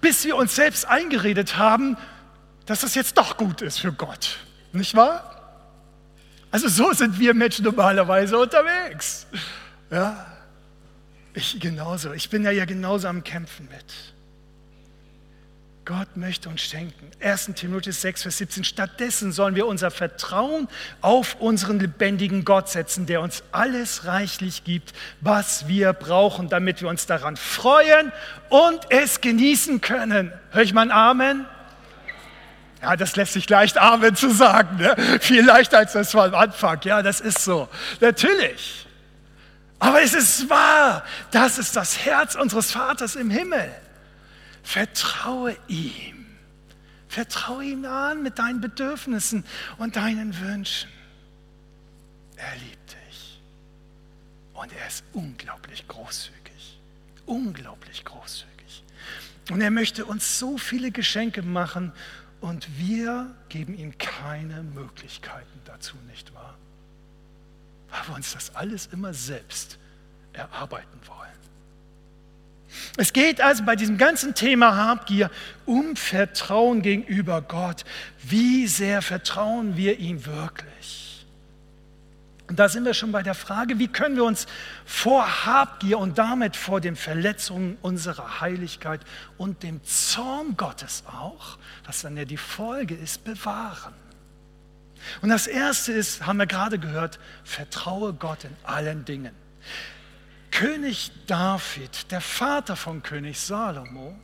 [0.00, 1.96] bis wir uns selbst eingeredet haben,
[2.66, 4.38] dass das jetzt doch gut ist für Gott.
[4.72, 5.30] Nicht wahr?
[6.50, 9.26] Also so sind wir Menschen normalerweise unterwegs.
[9.90, 10.26] Ja,
[11.32, 12.12] ich genauso.
[12.12, 14.13] Ich bin ja, ja genauso am Kämpfen mit.
[15.84, 17.10] Gott möchte uns schenken.
[17.20, 17.50] 1.
[17.56, 18.64] Timotheus 6, Vers 17.
[18.64, 20.66] Stattdessen sollen wir unser Vertrauen
[21.02, 26.88] auf unseren lebendigen Gott setzen, der uns alles reichlich gibt, was wir brauchen, damit wir
[26.88, 28.12] uns daran freuen
[28.48, 30.32] und es genießen können.
[30.52, 31.44] Hör ich mal ein Amen?
[32.80, 34.78] Ja, das lässt sich leicht Amen zu sagen.
[34.78, 34.96] Ne?
[35.20, 36.80] Viel leichter als das war am Anfang.
[36.84, 37.68] Ja, das ist so.
[38.00, 38.86] Natürlich.
[39.80, 41.04] Aber es ist wahr.
[41.30, 43.70] Das ist das Herz unseres Vaters im Himmel.
[44.64, 46.26] Vertraue ihm.
[47.06, 49.44] Vertraue ihm an mit deinen Bedürfnissen
[49.78, 50.90] und deinen Wünschen.
[52.34, 53.40] Er liebt dich.
[54.54, 56.80] Und er ist unglaublich großzügig.
[57.26, 58.82] Unglaublich großzügig.
[59.50, 61.92] Und er möchte uns so viele Geschenke machen
[62.40, 66.56] und wir geben ihm keine Möglichkeiten dazu, nicht wahr?
[67.90, 69.78] Weil wir uns das alles immer selbst
[70.32, 71.43] erarbeiten wollen.
[72.96, 75.30] Es geht also bei diesem ganzen Thema Habgier
[75.66, 77.84] um Vertrauen gegenüber Gott.
[78.22, 81.26] Wie sehr vertrauen wir ihm wirklich?
[82.46, 84.46] Und da sind wir schon bei der Frage, wie können wir uns
[84.84, 89.00] vor Habgier und damit vor den Verletzungen unserer Heiligkeit
[89.38, 93.94] und dem Zorn Gottes auch, was dann ja die Folge ist, bewahren.
[95.22, 99.32] Und das Erste ist, haben wir gerade gehört, vertraue Gott in allen Dingen.
[100.54, 104.16] König David, der Vater von König Salomo,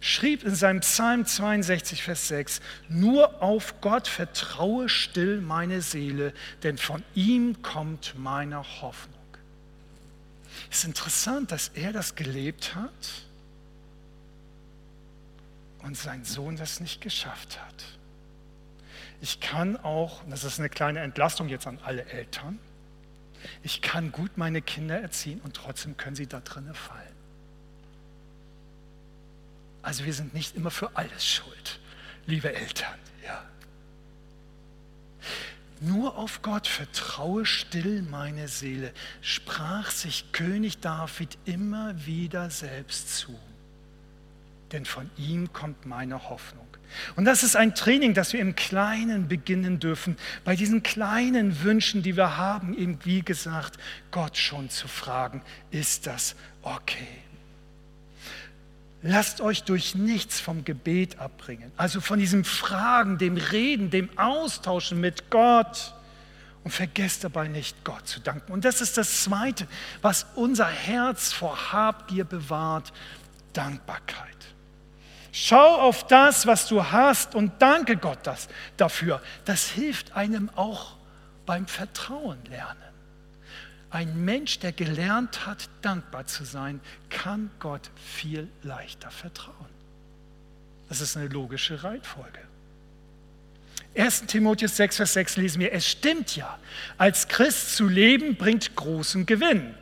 [0.00, 6.34] schrieb in seinem Psalm 62, Vers 6, nur auf Gott vertraue still meine Seele,
[6.64, 9.14] denn von ihm kommt meine Hoffnung.
[10.68, 12.90] Es ist interessant, dass er das gelebt hat
[15.84, 17.84] und sein Sohn das nicht geschafft hat.
[19.20, 22.58] Ich kann auch, das ist eine kleine Entlastung jetzt an alle Eltern,
[23.62, 27.12] ich kann gut meine Kinder erziehen und trotzdem können sie da drinnen fallen.
[29.82, 31.80] Also wir sind nicht immer für alles schuld,
[32.26, 32.98] liebe Eltern.
[33.24, 33.44] Ja.
[35.80, 43.36] Nur auf Gott vertraue still meine Seele, sprach sich König David immer wieder selbst zu.
[44.70, 46.68] Denn von ihm kommt meine Hoffnung.
[47.16, 52.02] Und das ist ein Training, das wir im Kleinen beginnen dürfen, bei diesen kleinen Wünschen,
[52.02, 53.78] die wir haben, eben wie gesagt,
[54.10, 57.22] Gott schon zu fragen, ist das okay?
[59.02, 65.00] Lasst euch durch nichts vom Gebet abbringen, also von diesem Fragen, dem Reden, dem Austauschen
[65.00, 65.94] mit Gott.
[66.64, 68.52] Und vergesst dabei nicht, Gott zu danken.
[68.52, 69.66] Und das ist das Zweite,
[70.00, 72.92] was unser Herz vor Habgier bewahrt,
[73.52, 74.31] Dankbarkeit.
[75.34, 79.22] Schau auf das, was du hast und danke Gott das, dafür.
[79.46, 80.96] Das hilft einem auch
[81.46, 82.78] beim Vertrauen lernen.
[83.88, 89.54] Ein Mensch, der gelernt hat, dankbar zu sein, kann Gott viel leichter vertrauen.
[90.90, 92.40] Das ist eine logische Reihenfolge.
[93.96, 96.58] 1 Timotheus 6, Vers 6 lesen wir, es stimmt ja,
[96.98, 99.74] als Christ zu leben bringt großen Gewinn.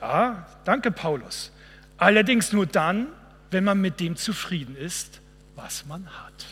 [0.00, 1.52] Ja, danke Paulus.
[1.96, 3.08] Allerdings nur dann,
[3.50, 5.20] wenn man mit dem zufrieden ist,
[5.54, 6.46] was man hat.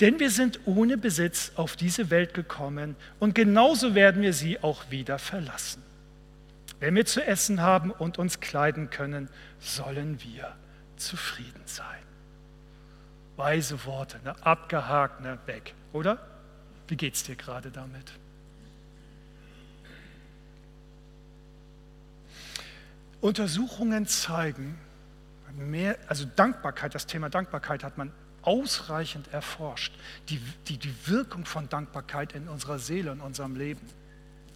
[0.00, 4.90] Denn wir sind ohne Besitz auf diese Welt gekommen und genauso werden wir sie auch
[4.90, 5.82] wieder verlassen.
[6.80, 9.28] Wenn wir zu essen haben und uns kleiden können,
[9.58, 10.54] sollen wir
[10.96, 11.84] zufrieden sein.
[13.36, 14.34] Weise Worte, ne?
[14.44, 15.38] abgehakt, ne?
[15.46, 16.18] weg, oder?
[16.88, 18.12] Wie geht es dir gerade damit?
[23.20, 24.78] Untersuchungen zeigen,
[25.58, 29.92] mehr, also Dankbarkeit, das Thema Dankbarkeit hat man ausreichend erforscht.
[30.28, 33.80] Die, die, die Wirkung von Dankbarkeit in unserer Seele, in unserem Leben,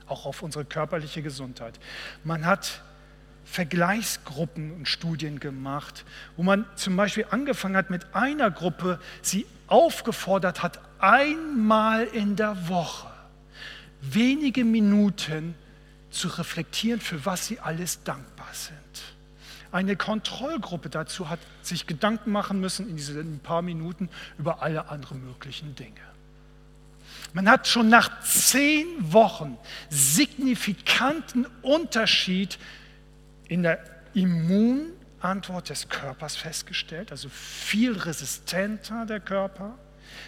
[0.06, 1.78] auch auf unsere körperliche Gesundheit.
[2.24, 2.82] Man hat
[3.44, 6.04] Vergleichsgruppen und Studien gemacht,
[6.36, 12.68] wo man zum Beispiel angefangen hat mit einer Gruppe, sie aufgefordert hat, einmal in der
[12.68, 13.08] Woche
[14.00, 15.54] wenige Minuten
[16.10, 18.76] zu reflektieren, für was sie alles dankbar sind.
[19.72, 25.24] Eine Kontrollgruppe dazu hat sich Gedanken machen müssen in diesen paar Minuten über alle anderen
[25.26, 26.00] möglichen Dinge.
[27.32, 29.56] Man hat schon nach zehn Wochen
[29.88, 32.58] signifikanten Unterschied
[33.48, 39.78] in der Immunantwort des Körpers festgestellt, also viel resistenter der Körper,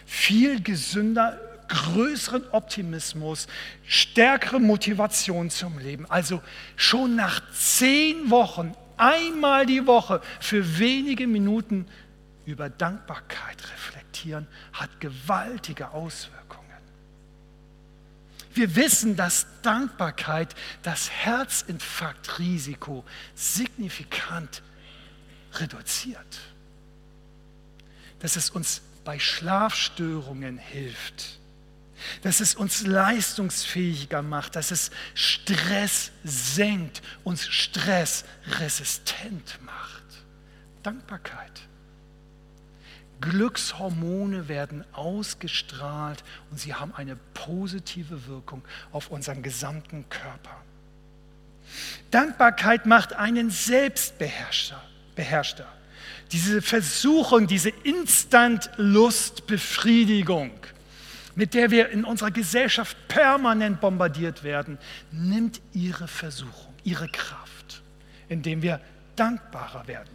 [0.06, 1.38] viel gesünder,
[1.68, 3.46] größeren Optimismus,
[3.86, 6.10] stärkere Motivation zum Leben.
[6.10, 6.40] Also
[6.76, 11.86] schon nach zehn Wochen einmal die Woche für wenige Minuten
[12.46, 16.64] über Dankbarkeit reflektieren, hat gewaltige Auswirkungen.
[18.52, 24.62] Wir wissen, dass Dankbarkeit das Herzinfarktrisiko signifikant
[25.54, 26.40] reduziert.
[28.20, 31.38] Dass es uns bei Schlafstörungen hilft
[32.22, 40.02] dass es uns leistungsfähiger macht, dass es Stress senkt, uns stressresistent macht.
[40.82, 41.60] Dankbarkeit.
[43.20, 50.60] Glückshormone werden ausgestrahlt und sie haben eine positive Wirkung auf unseren gesamten Körper.
[52.10, 54.82] Dankbarkeit macht einen selbstbeherrschter.
[55.14, 55.66] Beherrschter.
[56.32, 60.50] Diese Versuchung, diese Instant-Lustbefriedigung
[61.36, 64.78] mit der wir in unserer Gesellschaft permanent bombardiert werden,
[65.10, 67.82] nimmt ihre Versuchung, ihre Kraft,
[68.28, 68.80] indem wir
[69.16, 70.14] dankbarer werden.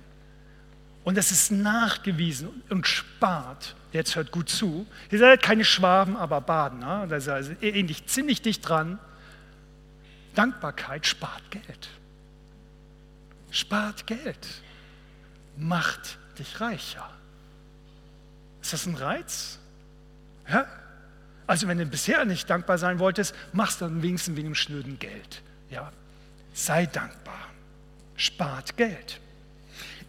[1.03, 6.41] Und es ist nachgewiesen und spart, jetzt hört gut zu, ihr seid keine Schwaben, aber
[6.41, 8.99] Badener, das ist also ähnlich ziemlich dicht dran,
[10.35, 11.89] Dankbarkeit spart Geld.
[13.51, 14.47] Spart Geld,
[15.57, 17.09] macht dich reicher.
[18.61, 19.57] Ist das ein Reiz?
[20.47, 20.67] Ja?
[21.49, 24.99] Also wenn du bisher nicht dankbar sein wolltest, machst du dann wenigstens wegen dem schnöden
[24.99, 25.41] Geld.
[25.71, 25.91] Ja?
[26.53, 27.39] Sei dankbar.
[28.15, 29.19] Spart Geld.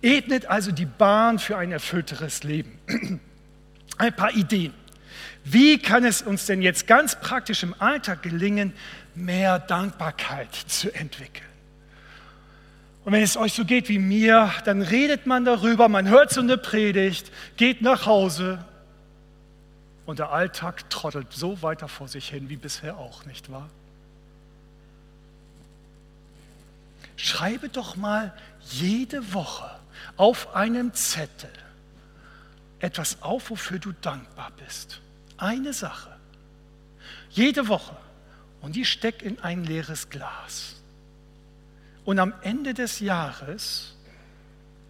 [0.03, 2.79] Ebnet also die Bahn für ein erfüllteres Leben.
[3.97, 4.75] Ein paar Ideen.
[5.43, 8.75] Wie kann es uns denn jetzt ganz praktisch im Alltag gelingen,
[9.15, 11.49] mehr Dankbarkeit zu entwickeln?
[13.07, 16.43] Und wenn es euch so geht wie mir, dann redet man darüber, man hört so
[16.43, 18.63] eine Predigt, geht nach Hause
[20.11, 23.71] und der Alltag trottelt so weiter vor sich hin wie bisher auch, nicht wahr?
[27.21, 28.33] schreibe doch mal
[28.71, 29.79] jede Woche
[30.17, 31.51] auf einem Zettel
[32.79, 35.01] etwas auf, wofür du dankbar bist.
[35.37, 36.17] Eine Sache.
[37.31, 37.97] Jede Woche.
[38.63, 40.77] Und die steck in ein leeres Glas.
[42.05, 43.95] Und am Ende des Jahres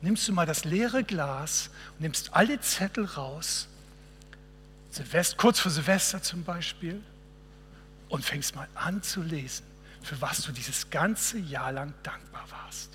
[0.02, 3.68] nimmst du mal das leere Glas und nimmst alle Zettel raus,
[4.90, 7.00] Silvester, kurz vor Silvester zum Beispiel,
[8.08, 9.64] und fängst mal an zu lesen,
[10.02, 12.90] für was du dieses ganze Jahr lang dankbar warst.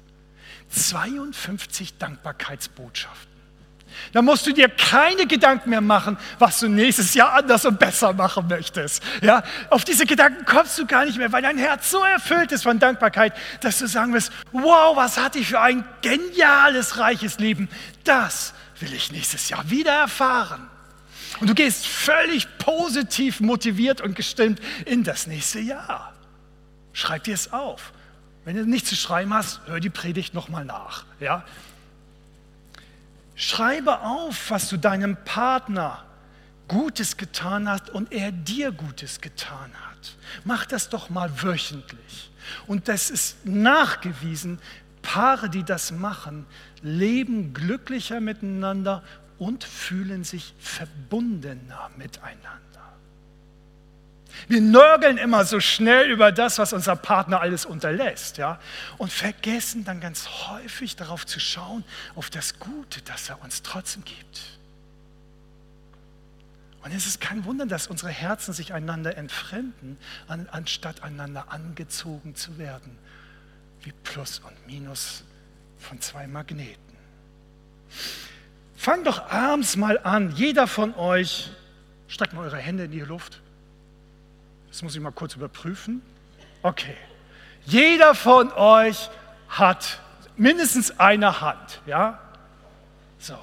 [0.69, 3.35] 52 Dankbarkeitsbotschaften.
[4.11, 8.11] Da musst du dir keine Gedanken mehr machen, was du nächstes Jahr anders und besser
[8.11, 9.01] machen möchtest.
[9.21, 12.63] Ja, auf diese Gedanken kommst du gar nicht mehr, weil dein Herz so erfüllt ist
[12.63, 17.69] von Dankbarkeit, dass du sagen wirst, wow, was hatte ich für ein geniales, reiches Leben.
[18.03, 20.69] Das will ich nächstes Jahr wieder erfahren.
[21.39, 26.13] Und du gehst völlig positiv motiviert und gestimmt in das nächste Jahr.
[26.93, 27.91] Schreib dir es auf.
[28.45, 31.05] Wenn du nichts zu schreiben hast, hör die Predigt nochmal nach.
[31.19, 31.43] Ja?
[33.35, 36.05] Schreibe auf, was du deinem Partner
[36.67, 40.15] Gutes getan hast und er dir Gutes getan hat.
[40.43, 42.31] Mach das doch mal wöchentlich.
[42.67, 44.59] Und das ist nachgewiesen,
[45.01, 46.47] Paare, die das machen,
[46.81, 49.03] leben glücklicher miteinander
[49.37, 52.59] und fühlen sich verbundener miteinander.
[54.47, 58.59] Wir nörgeln immer so schnell über das, was unser Partner alles unterlässt, ja,
[58.97, 61.83] und vergessen dann ganz häufig darauf zu schauen,
[62.15, 64.41] auf das Gute, das er uns trotzdem gibt.
[66.83, 72.35] Und es ist kein Wunder, dass unsere Herzen sich einander entfremden, an, anstatt einander angezogen
[72.35, 72.99] zu werden,
[73.81, 75.23] wie Plus und Minus
[75.79, 76.79] von zwei Magneten.
[78.75, 81.51] Fangt doch abends mal an, jeder von euch,
[82.07, 83.41] streckt mal eure Hände in die Luft.
[84.69, 86.01] Das muss ich mal kurz überprüfen.
[86.61, 86.97] Okay.
[87.65, 89.09] Jeder von euch
[89.47, 90.01] hat
[90.37, 92.19] mindestens eine Hand, ja?
[93.19, 93.37] So.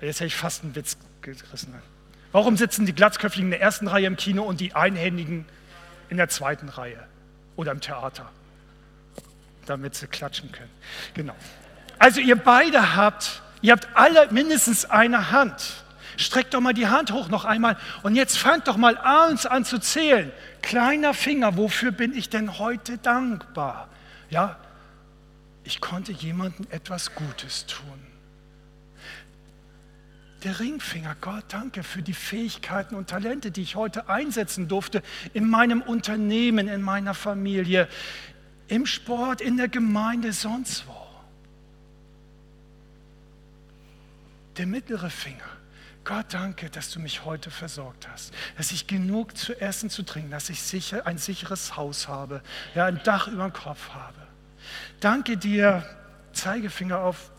[0.00, 1.74] Jetzt hätte ich fast einen Witz gerissen.
[2.32, 5.46] Warum sitzen die Glatzköpfigen in der ersten Reihe im Kino und die Einhändigen
[6.08, 7.06] in der zweiten Reihe
[7.56, 8.30] oder im Theater?
[9.66, 10.70] Damit sie klatschen können.
[11.14, 11.34] Genau.
[11.98, 15.84] Also ihr beide habt, ihr habt alle mindestens eine Hand.
[16.16, 19.64] Streckt doch mal die Hand hoch noch einmal und jetzt fangt doch mal abends an
[19.64, 20.32] zu zählen.
[20.62, 23.88] Kleiner Finger, wofür bin ich denn heute dankbar?
[24.28, 24.56] Ja,
[25.62, 28.08] ich konnte jemandem etwas Gutes tun.
[30.44, 35.02] Der Ringfinger, Gott, danke für die Fähigkeiten und Talente, die ich heute einsetzen durfte
[35.34, 37.88] in meinem Unternehmen, in meiner Familie,
[38.68, 40.97] im Sport, in der Gemeinde, sonst wo.
[44.58, 45.44] Der mittlere Finger,
[46.04, 50.30] Gott, danke, dass du mich heute versorgt hast, dass ich genug zu essen, zu trinken,
[50.30, 52.42] dass ich sicher, ein sicheres Haus habe,
[52.74, 54.16] ja, ein Dach über dem Kopf habe.
[55.00, 55.84] Danke dir,
[56.32, 57.30] Zeigefinger auf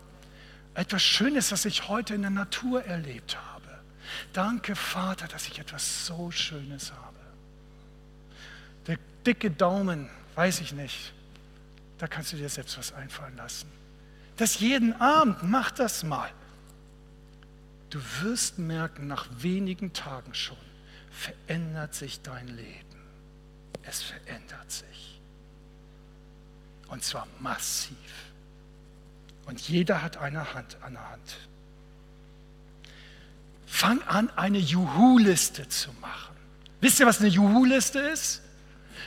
[0.74, 3.66] etwas Schönes, das ich heute in der Natur erlebt habe.
[4.32, 7.18] Danke, Vater, dass ich etwas so Schönes habe.
[8.86, 11.12] Der dicke Daumen, weiß ich nicht,
[11.98, 13.70] da kannst du dir selbst was einfallen lassen.
[14.36, 16.30] Das jeden Abend, mach das mal.
[17.90, 20.56] Du wirst merken, nach wenigen Tagen schon,
[21.10, 22.86] verändert sich dein Leben.
[23.82, 25.20] Es verändert sich.
[26.88, 27.96] Und zwar massiv.
[29.46, 31.36] Und jeder hat eine Hand an der Hand.
[33.66, 36.36] Fang an, eine Juhu-Liste zu machen.
[36.80, 38.42] Wisst ihr, was eine Juhu-Liste ist?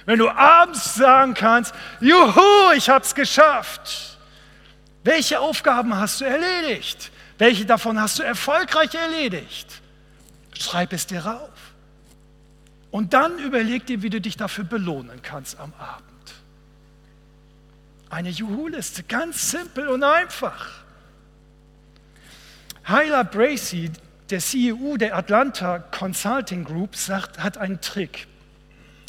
[0.05, 4.17] Wenn du abends sagen kannst, Juhu, ich habe es geschafft.
[5.03, 7.11] Welche Aufgaben hast du erledigt?
[7.43, 9.81] Welche davon hast du erfolgreich erledigt?
[10.57, 11.73] Schreib es dir rauf.
[12.89, 16.33] Und dann überleg dir, wie du dich dafür belohnen kannst am Abend.
[18.09, 20.85] Eine Juhu-Liste, ganz simpel und einfach.
[22.85, 23.91] Hyla Bracy,
[24.29, 28.25] der CEO der Atlanta Consulting Group, sagt, hat einen Trick.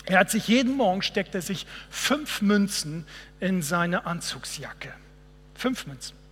[0.06, 3.06] Er hat sich jeden Morgen steckt er sich fünf Münzen
[3.38, 4.92] in seine Anzugsjacke.
[5.54, 6.23] Fünf Münzen.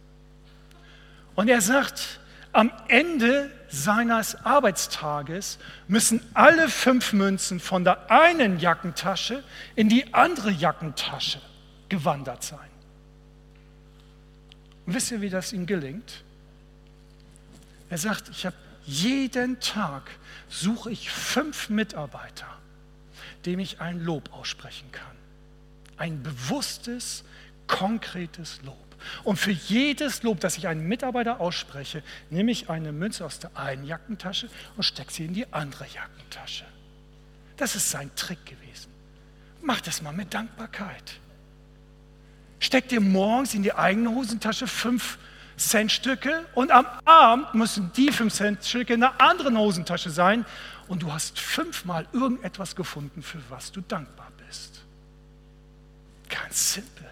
[1.34, 2.20] Und er sagt,
[2.52, 5.58] am Ende seines Arbeitstages
[5.88, 9.42] müssen alle fünf Münzen von der einen Jackentasche
[9.74, 11.40] in die andere Jackentasche
[11.88, 12.58] gewandert sein.
[14.84, 16.22] Und wisst ihr, wie das ihm gelingt?
[17.88, 20.10] Er sagt, ich habe jeden Tag
[20.48, 22.48] suche ich fünf Mitarbeiter,
[23.46, 25.16] dem ich ein Lob aussprechen kann.
[25.96, 27.24] Ein bewusstes,
[27.66, 28.91] konkretes Lob.
[29.24, 33.56] Und für jedes Lob, das ich einem Mitarbeiter ausspreche, nehme ich eine Münze aus der
[33.56, 36.64] einen Jackentasche und stecke sie in die andere Jackentasche.
[37.56, 38.90] Das ist sein Trick gewesen.
[39.62, 41.20] Mach das mal mit Dankbarkeit.
[42.58, 45.18] Steck dir morgens in die eigene Hosentasche fünf
[45.56, 50.44] Centstücke und am Abend müssen die fünf Centstücke in einer anderen Hosentasche sein
[50.88, 54.82] und du hast fünfmal irgendetwas gefunden, für was du dankbar bist.
[56.28, 57.08] Ganz simpel,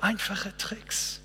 [0.00, 1.19] einfache Tricks.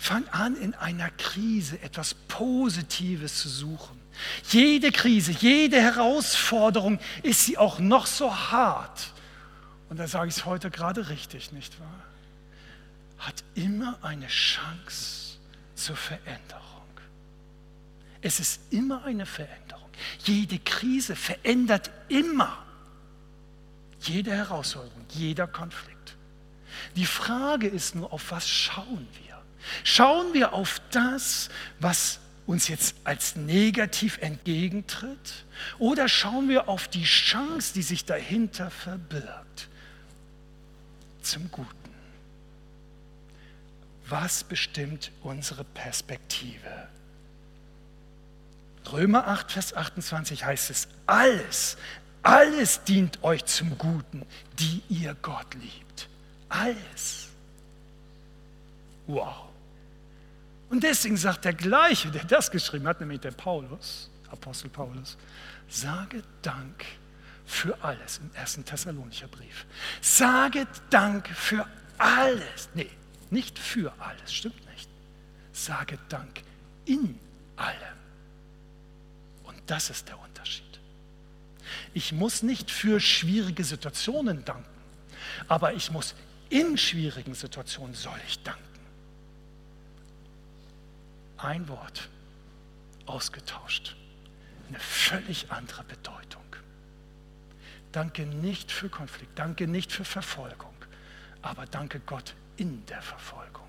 [0.00, 4.00] Fang an, in einer Krise etwas Positives zu suchen.
[4.48, 9.12] Jede Krise, jede Herausforderung, ist sie auch noch so hart.
[9.90, 12.02] Und da sage ich es heute gerade richtig, nicht wahr?
[13.18, 15.36] Hat immer eine Chance
[15.74, 16.64] zur Veränderung.
[18.22, 19.90] Es ist immer eine Veränderung.
[20.24, 22.64] Jede Krise verändert immer.
[24.00, 26.16] Jede Herausforderung, jeder Konflikt.
[26.96, 29.29] Die Frage ist nur, auf was schauen wir?
[29.84, 31.48] Schauen wir auf das,
[31.78, 35.44] was uns jetzt als negativ entgegentritt?
[35.78, 39.68] Oder schauen wir auf die Chance, die sich dahinter verbirgt,
[41.22, 41.70] zum Guten?
[44.08, 46.88] Was bestimmt unsere Perspektive?
[48.90, 51.76] Römer 8, Vers 28 heißt es, alles,
[52.22, 54.26] alles dient euch zum Guten,
[54.58, 56.08] die ihr Gott liebt.
[56.48, 57.28] Alles.
[59.06, 59.49] Wow.
[60.70, 65.18] Und deswegen sagt der gleiche, der das geschrieben hat, nämlich der Paulus, Apostel Paulus,
[65.68, 66.86] sage Dank
[67.44, 69.66] für alles im ersten Thessalonicher Brief.
[70.00, 71.66] Sage Dank für
[71.98, 72.68] alles.
[72.74, 72.88] Nee,
[73.30, 74.88] nicht für alles, stimmt nicht.
[75.52, 76.40] Sage Dank
[76.84, 77.18] in
[77.56, 77.98] allem.
[79.42, 80.78] Und das ist der Unterschied.
[81.94, 84.64] Ich muss nicht für schwierige Situationen danken,
[85.48, 86.14] aber ich muss
[86.48, 88.69] in schwierigen Situationen soll ich danken
[91.44, 92.08] ein Wort
[93.06, 93.96] ausgetauscht.
[94.68, 96.44] Eine völlig andere Bedeutung.
[97.92, 100.74] Danke nicht für Konflikt, danke nicht für Verfolgung,
[101.42, 103.68] aber danke Gott in der Verfolgung.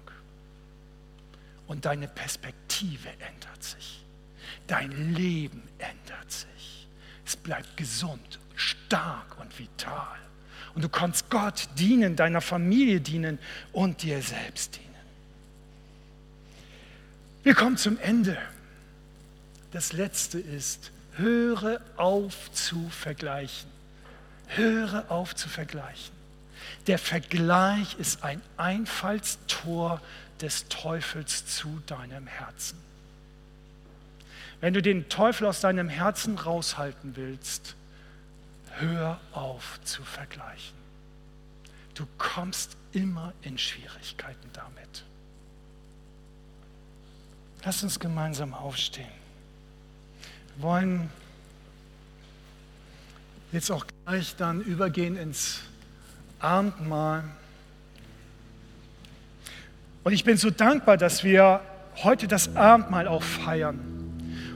[1.65, 4.03] Und deine Perspektive ändert sich.
[4.67, 6.88] Dein Leben ändert sich.
[7.26, 10.19] Es bleibt gesund, stark und vital.
[10.76, 13.39] Und du kannst Gott dienen, deiner Familie dienen
[13.72, 14.91] und dir selbst dienen.
[17.44, 18.38] Wir kommen zum Ende.
[19.72, 23.70] Das Letzte ist, höre auf zu vergleichen.
[24.48, 26.14] Höre auf zu vergleichen.
[26.88, 30.02] Der Vergleich ist ein Einfallstor
[30.42, 32.78] des Teufels zu deinem Herzen.
[34.60, 37.76] Wenn du den Teufel aus deinem Herzen raushalten willst,
[38.78, 40.78] hör auf zu vergleichen.
[41.96, 45.04] Du kommst immer in Schwierigkeiten damit.
[47.64, 49.07] Lass uns gemeinsam aufstehen.
[50.55, 51.09] Wir wollen
[53.51, 55.59] jetzt auch gleich dann übergehen ins
[56.39, 57.24] Abendmahl.
[60.03, 61.62] Und ich bin so dankbar, dass wir
[62.03, 63.80] heute das Abendmahl auch feiern.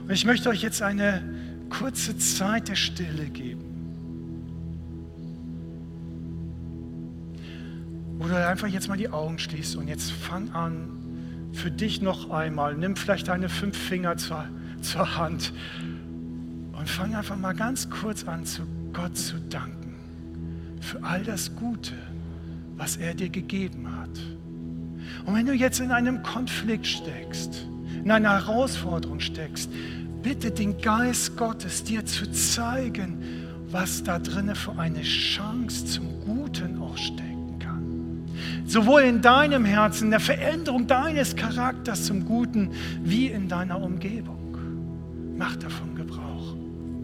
[0.02, 1.22] Und ich möchte euch jetzt eine
[1.70, 3.66] kurze Zeit der Stille geben.
[8.18, 10.95] Du einfach jetzt mal die Augen schließt und jetzt fang an,
[11.56, 12.76] für dich noch einmal.
[12.76, 14.44] Nimm vielleicht deine fünf Finger zur,
[14.82, 15.52] zur Hand
[16.72, 19.94] und fang einfach mal ganz kurz an, zu Gott zu danken
[20.80, 21.94] für all das Gute,
[22.76, 24.18] was er dir gegeben hat.
[25.24, 27.66] Und wenn du jetzt in einem Konflikt steckst,
[28.04, 29.70] in einer Herausforderung steckst,
[30.22, 33.22] bitte den Geist Gottes dir zu zeigen,
[33.70, 37.35] was da drinnen für eine Chance zum Guten auch steckt
[38.66, 42.70] sowohl in deinem Herzen, der Veränderung deines Charakters zum Guten,
[43.02, 44.58] wie in deiner Umgebung.
[45.36, 45.94] Mach davon